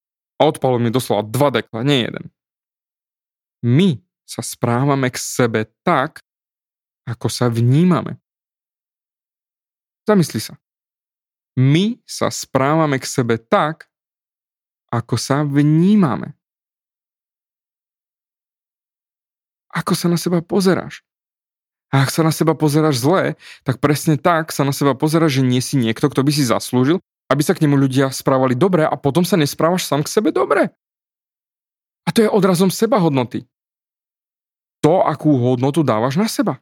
A 0.40 0.46
odpalil 0.48 0.80
mi 0.80 0.88
doslova 0.88 1.26
dva 1.26 1.50
dekla, 1.50 1.82
nie 1.82 2.06
jeden. 2.06 2.30
My 3.64 3.98
sa 4.28 4.44
správame 4.44 5.10
k 5.10 5.18
sebe 5.18 5.66
tak, 5.82 6.22
ako 7.08 7.26
sa 7.32 7.48
vnímame. 7.48 8.20
Zamysli 10.04 10.40
sa. 10.40 10.56
My 11.58 11.98
sa 12.06 12.30
správame 12.30 13.02
k 13.02 13.06
sebe 13.08 13.40
tak, 13.40 13.90
ako 14.88 15.18
sa 15.18 15.42
vnímame. 15.42 16.38
Ako 19.74 19.92
sa 19.92 20.08
na 20.08 20.16
seba 20.16 20.40
pozeráš? 20.40 21.04
A 21.88 22.04
ak 22.04 22.12
sa 22.12 22.20
na 22.20 22.32
seba 22.32 22.52
pozeráš 22.52 23.00
zle, 23.00 23.36
tak 23.64 23.80
presne 23.80 24.20
tak 24.20 24.52
sa 24.52 24.64
na 24.64 24.76
seba 24.76 24.92
pozeráš, 24.92 25.40
že 25.40 25.42
nie 25.44 25.60
si 25.64 25.80
niekto, 25.80 26.08
kto 26.12 26.20
by 26.20 26.32
si 26.32 26.44
zaslúžil, 26.44 27.00
aby 27.32 27.42
sa 27.44 27.56
k 27.56 27.64
nemu 27.64 27.76
ľudia 27.80 28.12
správali 28.12 28.52
dobre 28.52 28.84
a 28.84 28.92
potom 28.96 29.24
sa 29.24 29.40
nesprávaš 29.40 29.88
sám 29.88 30.04
k 30.04 30.12
sebe 30.12 30.32
dobre. 30.32 30.72
To 32.18 32.26
je 32.26 32.34
odrazom 32.34 32.66
seba 32.66 32.98
hodnoty. 32.98 33.46
To, 34.82 35.06
akú 35.06 35.38
hodnotu 35.38 35.86
dávaš 35.86 36.18
na 36.18 36.26
seba. 36.26 36.58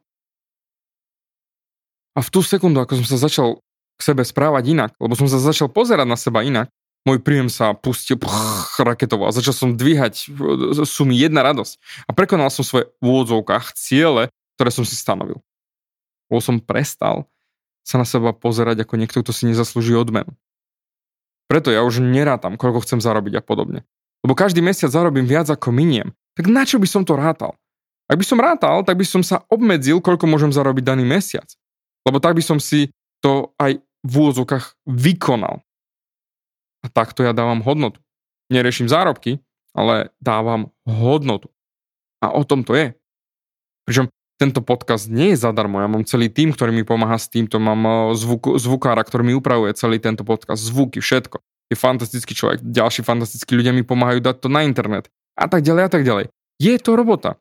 A 2.13 2.21
v 2.21 2.29
tú 2.29 2.45
sekundu, 2.45 2.85
ako 2.85 3.01
som 3.01 3.17
sa 3.17 3.25
začal 3.25 3.65
k 3.97 4.01
sebe 4.05 4.21
správať 4.21 4.77
inak, 4.77 4.93
lebo 5.01 5.17
som 5.17 5.25
sa 5.25 5.41
začal 5.41 5.73
pozerať 5.73 6.05
na 6.05 6.21
seba 6.21 6.45
inak, 6.45 6.69
môj 7.09 7.25
príjem 7.25 7.49
sa 7.49 7.73
pustil 7.73 8.21
pch, 8.21 8.85
raketovo 8.85 9.25
a 9.25 9.33
začal 9.33 9.57
som 9.57 9.69
dvíhať 9.73 10.29
sumy 10.85 11.17
jedna 11.17 11.41
radosť. 11.41 12.05
A 12.05 12.13
prekonal 12.13 12.53
som 12.53 12.61
svoje 12.61 12.93
v 13.01 13.17
úvodzovkách 13.17 13.73
ciele, 13.81 14.29
ktoré 14.61 14.69
som 14.69 14.85
si 14.85 14.93
stanovil. 14.93 15.41
Lebo 16.29 16.45
som 16.45 16.61
prestal 16.61 17.25
sa 17.81 17.97
na 17.97 18.05
seba 18.05 18.37
pozerať 18.37 18.85
ako 18.85 19.01
niekto, 19.01 19.25
kto 19.25 19.33
si 19.33 19.49
nezaslúži 19.49 19.97
odmenu. 19.97 20.37
Preto 21.49 21.73
ja 21.73 21.81
už 21.81 22.05
nerátam, 22.05 22.61
koľko 22.61 22.85
chcem 22.85 23.01
zarobiť 23.01 23.41
a 23.41 23.43
podobne. 23.45 23.89
Lebo 24.27 24.35
každý 24.35 24.59
mesiac 24.59 24.91
zarobím 24.91 25.23
viac 25.23 25.47
ako 25.47 25.71
miniem. 25.71 26.11
Tak 26.35 26.51
na 26.51 26.67
čo 26.67 26.83
by 26.83 26.89
som 26.91 27.07
to 27.07 27.15
rátal? 27.15 27.55
Ak 28.11 28.19
by 28.19 28.27
som 28.27 28.43
rátal, 28.43 28.83
tak 28.83 28.99
by 28.99 29.07
som 29.07 29.23
sa 29.23 29.47
obmedzil, 29.47 30.03
koľko 30.03 30.27
môžem 30.27 30.51
zarobiť 30.51 30.83
daný 30.83 31.07
mesiac. 31.07 31.47
Lebo 32.03 32.19
tak 32.19 32.35
by 32.35 32.43
som 32.43 32.59
si 32.59 32.91
to 33.23 33.55
aj 33.63 33.79
v 34.03 34.13
úvozovkách 34.19 34.83
vykonal. 34.83 35.63
A 36.83 36.91
takto 36.91 37.23
ja 37.23 37.31
dávam 37.31 37.63
hodnotu. 37.63 38.03
Neriešim 38.51 38.91
zárobky, 38.91 39.39
ale 39.71 40.11
dávam 40.19 40.75
hodnotu. 40.83 41.47
A 42.19 42.35
o 42.35 42.43
tom 42.43 42.67
to 42.67 42.75
je. 42.75 42.99
Pričom 43.87 44.11
tento 44.43 44.59
podcast 44.59 45.07
nie 45.07 45.39
je 45.39 45.43
zadarmo. 45.47 45.79
Ja 45.79 45.87
mám 45.87 46.03
celý 46.03 46.35
tým, 46.35 46.51
ktorý 46.51 46.75
mi 46.75 46.83
pomáha 46.83 47.15
s 47.15 47.31
týmto. 47.31 47.63
Mám 47.63 47.83
eh, 47.87 47.95
zvuk, 48.19 48.59
zvukára, 48.59 49.07
ktorý 49.07 49.23
mi 49.23 49.39
upravuje 49.39 49.71
celý 49.79 50.03
tento 50.03 50.27
podcast. 50.27 50.67
Zvuky, 50.67 50.99
všetko. 50.99 51.39
Je 51.67 51.77
fantastický 51.77 52.33
človek. 52.33 52.63
Ďalší 52.63 53.03
fantastickí 53.03 53.59
ľudia 53.59 53.75
mi 53.75 53.83
pomáhajú 53.83 54.23
dať 54.23 54.37
to 54.39 54.49
na 54.51 54.63
internet. 54.63 55.11
A 55.35 55.51
tak 55.51 55.67
ďalej 55.67 55.83
a 55.87 55.91
tak 55.91 56.03
ďalej. 56.07 56.25
Je 56.63 56.75
to 56.79 56.95
robota. 56.95 57.37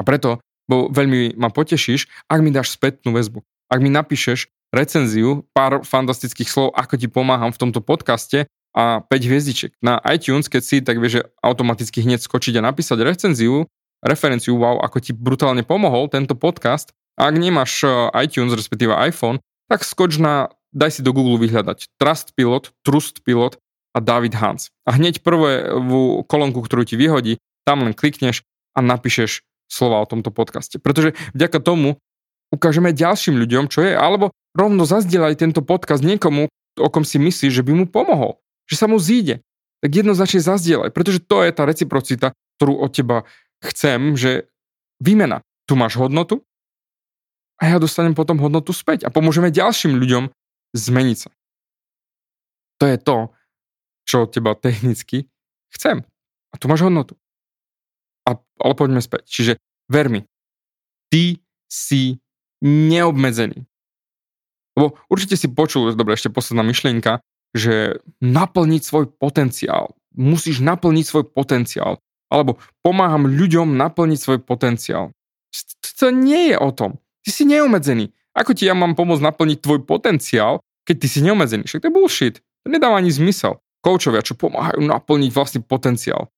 A 0.00 0.02
preto 0.02 0.40
bo 0.70 0.86
veľmi 0.86 1.34
ma 1.34 1.50
potešíš, 1.50 2.06
ak 2.30 2.40
mi 2.40 2.54
dáš 2.54 2.78
spätnú 2.78 3.10
väzbu. 3.10 3.42
Ak 3.70 3.82
mi 3.82 3.90
napíšeš 3.90 4.46
recenziu, 4.70 5.42
pár 5.50 5.82
fantastických 5.82 6.46
slov, 6.46 6.70
ako 6.78 6.94
ti 6.94 7.10
pomáham 7.10 7.50
v 7.50 7.58
tomto 7.58 7.82
podcaste 7.82 8.46
a 8.70 9.02
5 9.02 9.10
hviezdičiek. 9.10 9.74
Na 9.82 9.98
iTunes, 10.06 10.46
keď 10.46 10.62
si, 10.62 10.76
tak 10.78 11.02
vieš 11.02 11.26
automaticky 11.42 12.06
hneď 12.06 12.22
skočiť 12.22 12.62
a 12.62 12.66
napísať 12.70 13.02
recenziu, 13.02 13.66
referenciu, 14.00 14.54
wow, 14.54 14.78
ako 14.78 15.02
ti 15.02 15.10
brutálne 15.10 15.66
pomohol 15.66 16.06
tento 16.06 16.38
podcast. 16.38 16.94
A 17.18 17.28
ak 17.28 17.36
nemáš 17.36 17.82
e, 17.82 17.90
iTunes, 18.22 18.54
respektíve 18.54 18.94
iPhone, 18.94 19.42
tak 19.66 19.82
skoč 19.82 20.22
na, 20.22 20.54
daj 20.74 20.98
si 20.98 21.00
do 21.02 21.14
Google 21.14 21.38
vyhľadať 21.42 21.90
Trust 21.98 22.34
Pilot, 22.34 22.74
Trust 22.86 23.22
Pilot 23.26 23.58
a 23.94 23.98
David 23.98 24.38
Hans. 24.38 24.70
A 24.86 24.94
hneď 24.94 25.22
prvú 25.22 26.22
kolónku, 26.26 26.62
ktorú 26.62 26.86
ti 26.86 26.94
vyhodí, 26.94 27.42
tam 27.66 27.86
len 27.86 27.94
klikneš 27.94 28.46
a 28.74 28.82
napíšeš 28.82 29.42
slova 29.70 30.02
o 30.02 30.06
tomto 30.06 30.30
podcaste. 30.34 30.78
Pretože 30.82 31.14
vďaka 31.34 31.58
tomu 31.62 31.98
ukážeme 32.50 32.90
ďalším 32.90 33.38
ľuďom, 33.38 33.70
čo 33.70 33.86
je, 33.86 33.94
alebo 33.94 34.34
rovno 34.54 34.82
zazdieľaj 34.82 35.38
tento 35.38 35.62
podcast 35.62 36.02
niekomu, 36.02 36.50
o 36.78 36.88
kom 36.90 37.06
si 37.06 37.18
myslíš, 37.22 37.62
že 37.62 37.66
by 37.66 37.72
mu 37.74 37.84
pomohol, 37.86 38.38
že 38.66 38.78
sa 38.78 38.90
mu 38.90 38.98
zíde. 38.98 39.42
Tak 39.80 39.90
jednoznačne 39.94 40.42
zazdieľaj, 40.42 40.90
pretože 40.92 41.22
to 41.24 41.46
je 41.46 41.50
tá 41.54 41.62
reciprocita, 41.64 42.34
ktorú 42.58 42.84
od 42.84 42.90
teba 42.92 43.24
chcem, 43.64 44.18
že 44.18 44.50
výmena. 45.00 45.40
Tu 45.64 45.78
máš 45.78 45.96
hodnotu 45.96 46.42
a 47.62 47.70
ja 47.70 47.76
dostanem 47.78 48.12
potom 48.12 48.42
hodnotu 48.42 48.74
späť 48.74 49.06
a 49.06 49.12
pomôžeme 49.14 49.54
ďalším 49.54 49.96
ľuďom 49.96 50.34
zmeniť 50.76 51.18
sa. 51.18 51.30
To 52.80 52.84
je 52.88 52.96
to, 52.96 53.16
čo 54.08 54.26
od 54.26 54.32
teba 54.32 54.56
technicky 54.56 55.28
chcem. 55.74 56.02
A 56.50 56.54
tu 56.58 56.66
máš 56.66 56.82
hodnotu. 56.82 57.14
A, 58.26 58.34
ale 58.38 58.74
poďme 58.74 58.98
späť. 59.04 59.26
Čiže 59.30 59.52
ver 59.86 60.10
mi, 60.10 60.26
ty 61.10 61.38
si 61.70 62.18
neobmedzený. 62.62 63.64
Lebo 64.74 64.98
určite 65.10 65.38
si 65.38 65.50
počul, 65.50 65.94
dobre, 65.94 66.14
ešte 66.14 66.30
posledná 66.30 66.62
myšlienka, 66.66 67.22
že 67.54 67.98
naplniť 68.22 68.82
svoj 68.82 69.10
potenciál. 69.18 69.94
Musíš 70.14 70.62
naplniť 70.62 71.04
svoj 71.06 71.24
potenciál. 71.30 71.98
Alebo 72.30 72.62
pomáham 72.86 73.26
ľuďom 73.26 73.74
naplniť 73.74 74.18
svoj 74.18 74.38
potenciál. 74.42 75.10
To 75.98 76.14
nie 76.14 76.54
je 76.54 76.56
o 76.56 76.70
tom. 76.70 77.02
Ty 77.26 77.30
si 77.34 77.42
neobmedzený. 77.42 78.14
Ako 78.34 78.54
ti 78.54 78.66
ja 78.66 78.74
mám 78.78 78.94
pomôcť 78.94 79.26
naplniť 79.26 79.58
tvoj 79.58 79.82
potenciál, 79.82 80.62
keď 80.86 80.96
ty 81.02 81.06
si 81.10 81.18
neobmedzený? 81.22 81.66
Však 81.66 81.82
to 81.82 81.88
je 81.90 81.94
bullshit. 81.94 82.36
To 82.64 82.68
nedáva 82.70 83.00
ani 83.00 83.10
zmysel. 83.10 83.58
Koučovia, 83.80 84.20
čo 84.20 84.36
pomáhajú 84.36 84.84
naplniť 84.84 85.30
vlastný 85.32 85.60
potenciál. 85.64 86.28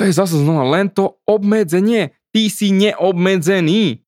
To 0.00 0.08
je 0.08 0.12
zase 0.12 0.40
znova 0.40 0.66
len 0.66 0.90
to 0.90 1.20
obmedzenie. 1.28 2.16
Ty 2.32 2.42
si 2.48 2.72
neobmedzený. 2.72 4.02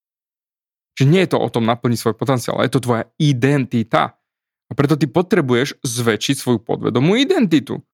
Že 0.94 1.04
nie 1.10 1.20
je 1.26 1.30
to 1.34 1.38
o 1.38 1.48
tom 1.50 1.66
naplniť 1.66 1.98
svoj 1.98 2.14
potenciál, 2.16 2.58
ale 2.58 2.70
je 2.70 2.74
to 2.78 2.84
tvoja 2.84 3.04
identita. 3.20 4.16
A 4.68 4.72
preto 4.72 4.96
ty 4.96 5.04
potrebuješ 5.06 5.76
zväčšiť 5.84 6.34
svoju 6.40 6.58
podvedomú 6.64 7.14
identitu. 7.20 7.84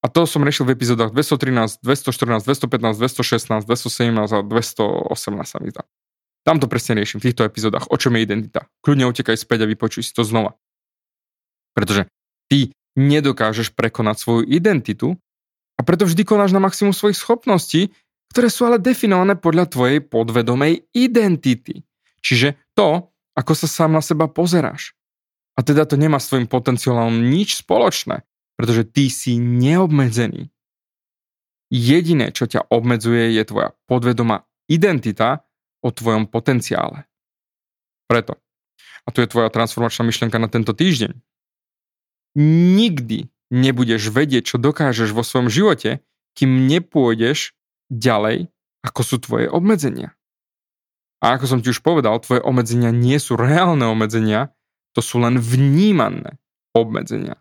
A 0.00 0.08
to 0.08 0.24
som 0.24 0.40
riešil 0.40 0.64
v 0.64 0.74
epizódach 0.76 1.12
213, 1.12 1.84
214, 1.84 2.44
215, 2.48 2.96
216, 2.96 3.68
217 3.68 4.32
a 4.32 4.40
218 4.40 5.44
sa 5.44 5.58
mi 5.60 5.68
zdá. 5.68 5.84
Tam 6.44 6.56
to 6.56 6.66
presne 6.66 6.96
riešim 6.96 7.20
v 7.20 7.30
týchto 7.30 7.44
epizódach, 7.44 7.88
o 7.92 7.96
čom 8.00 8.16
je 8.16 8.24
identita. 8.24 8.64
Kľudne 8.80 9.04
utekaj 9.08 9.36
späť 9.36 9.64
a 9.64 9.70
vypočuj 9.70 10.08
si 10.08 10.12
to 10.16 10.24
znova. 10.24 10.56
Pretože 11.76 12.08
ty 12.48 12.72
nedokážeš 12.96 13.76
prekonať 13.76 14.16
svoju 14.18 14.42
identitu 14.48 15.20
a 15.76 15.84
preto 15.84 16.08
vždy 16.08 16.22
konáš 16.24 16.56
na 16.56 16.60
maximum 16.60 16.96
svojich 16.96 17.20
schopností, 17.20 17.92
ktoré 18.32 18.48
sú 18.48 18.66
ale 18.68 18.80
definované 18.80 19.36
podľa 19.36 19.68
tvojej 19.68 20.00
podvedomej 20.00 20.88
identity. 20.96 21.82
Čiže 22.20 22.56
to, 22.76 23.10
ako 23.36 23.52
sa 23.56 23.68
sám 23.68 23.96
na 23.96 24.02
seba 24.04 24.28
pozeráš. 24.28 24.92
A 25.58 25.64
teda 25.66 25.84
to 25.84 26.00
nemá 26.00 26.16
s 26.16 26.32
tvojim 26.32 26.48
potenciálom 26.48 27.28
nič 27.28 27.60
spoločné, 27.60 28.24
pretože 28.56 28.88
ty 28.88 29.12
si 29.12 29.36
neobmedzený. 29.36 30.48
Jediné, 31.70 32.34
čo 32.34 32.50
ťa 32.50 32.70
obmedzuje, 32.70 33.36
je 33.38 33.42
tvoja 33.46 33.76
podvedomá 33.86 34.46
identita 34.66 35.46
o 35.80 35.88
tvojom 35.88 36.28
potenciále. 36.28 37.08
Preto. 38.06 38.36
A 39.04 39.14
tu 39.14 39.24
je 39.24 39.30
tvoja 39.30 39.48
transformačná 39.48 40.04
myšlienka 40.04 40.36
na 40.36 40.48
tento 40.50 40.76
týždeň. 40.76 41.16
Nikdy 42.76 43.32
nebudeš 43.50 44.12
vedieť, 44.12 44.54
čo 44.54 44.56
dokážeš 44.62 45.10
vo 45.10 45.26
svojom 45.26 45.50
živote, 45.50 46.04
kým 46.38 46.70
nepôjdeš 46.70 47.58
ďalej, 47.90 48.48
ako 48.86 49.00
sú 49.02 49.16
tvoje 49.18 49.46
obmedzenia. 49.50 50.14
A 51.20 51.36
ako 51.36 51.44
som 51.44 51.58
ti 51.60 51.68
už 51.68 51.84
povedal, 51.84 52.16
tvoje 52.22 52.40
obmedzenia 52.40 52.94
nie 52.94 53.20
sú 53.20 53.36
reálne 53.36 53.84
obmedzenia, 53.84 54.54
to 54.96 55.04
sú 55.04 55.20
len 55.20 55.36
vnímané 55.36 56.40
obmedzenia. 56.72 57.36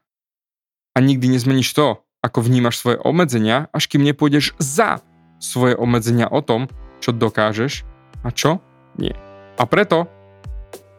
A 0.93 0.97
nikdy 0.99 1.31
nezmeníš 1.31 1.71
to, 1.71 2.03
ako 2.19 2.43
vnímaš 2.43 2.81
svoje 2.81 2.99
obmedzenia, 2.99 3.71
až 3.71 3.87
kým 3.87 4.03
nepôjdeš 4.03 4.51
za 4.59 4.99
svoje 5.39 5.79
obmedzenia 5.79 6.27
o 6.27 6.43
tom, 6.43 6.67
čo 6.99 7.15
dokážeš 7.15 7.87
a 8.23 8.29
čo 8.31 8.59
nie. 8.99 9.13
A 9.59 9.63
preto 9.67 10.07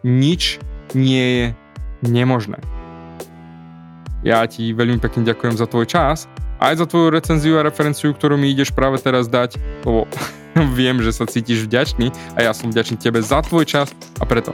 nič 0.05 0.61
nie 0.97 1.25
je 1.25 1.45
nemožné. 2.05 2.61
Ja 4.21 4.45
ti 4.45 4.77
veľmi 4.77 5.01
pekne 5.01 5.25
ďakujem 5.25 5.57
za 5.57 5.65
tvoj 5.65 5.89
čas, 5.89 6.29
aj 6.61 6.77
za 6.77 6.87
tvoju 6.89 7.09
recenziu 7.09 7.57
a 7.57 7.65
referenciu, 7.65 8.13
ktorú 8.13 8.37
mi 8.37 8.53
ideš 8.53 8.73
práve 8.77 9.01
teraz 9.01 9.29
dať, 9.33 9.57
lebo 9.85 10.05
Viem, 10.77 10.99
že 10.99 11.15
sa 11.15 11.31
cítiš 11.31 11.71
vďačný 11.71 12.11
a 12.35 12.51
ja 12.51 12.53
som 12.53 12.75
vďačný 12.75 12.99
tebe 12.99 13.23
za 13.23 13.39
tvoj 13.43 13.65
čas 13.67 13.95
a 14.19 14.27
preto 14.27 14.51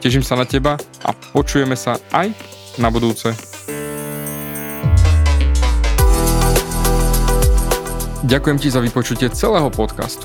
Teším 0.00 0.24
sa 0.24 0.32
na 0.32 0.48
teba 0.48 0.80
a 1.04 1.10
počujeme 1.12 1.76
sa 1.76 2.00
aj 2.16 2.32
na 2.80 2.88
budúce. 2.88 3.36
Ďakujem 8.24 8.56
ti 8.56 8.68
za 8.72 8.80
vypočutie 8.80 9.28
celého 9.28 9.68
podcastu. 9.68 10.24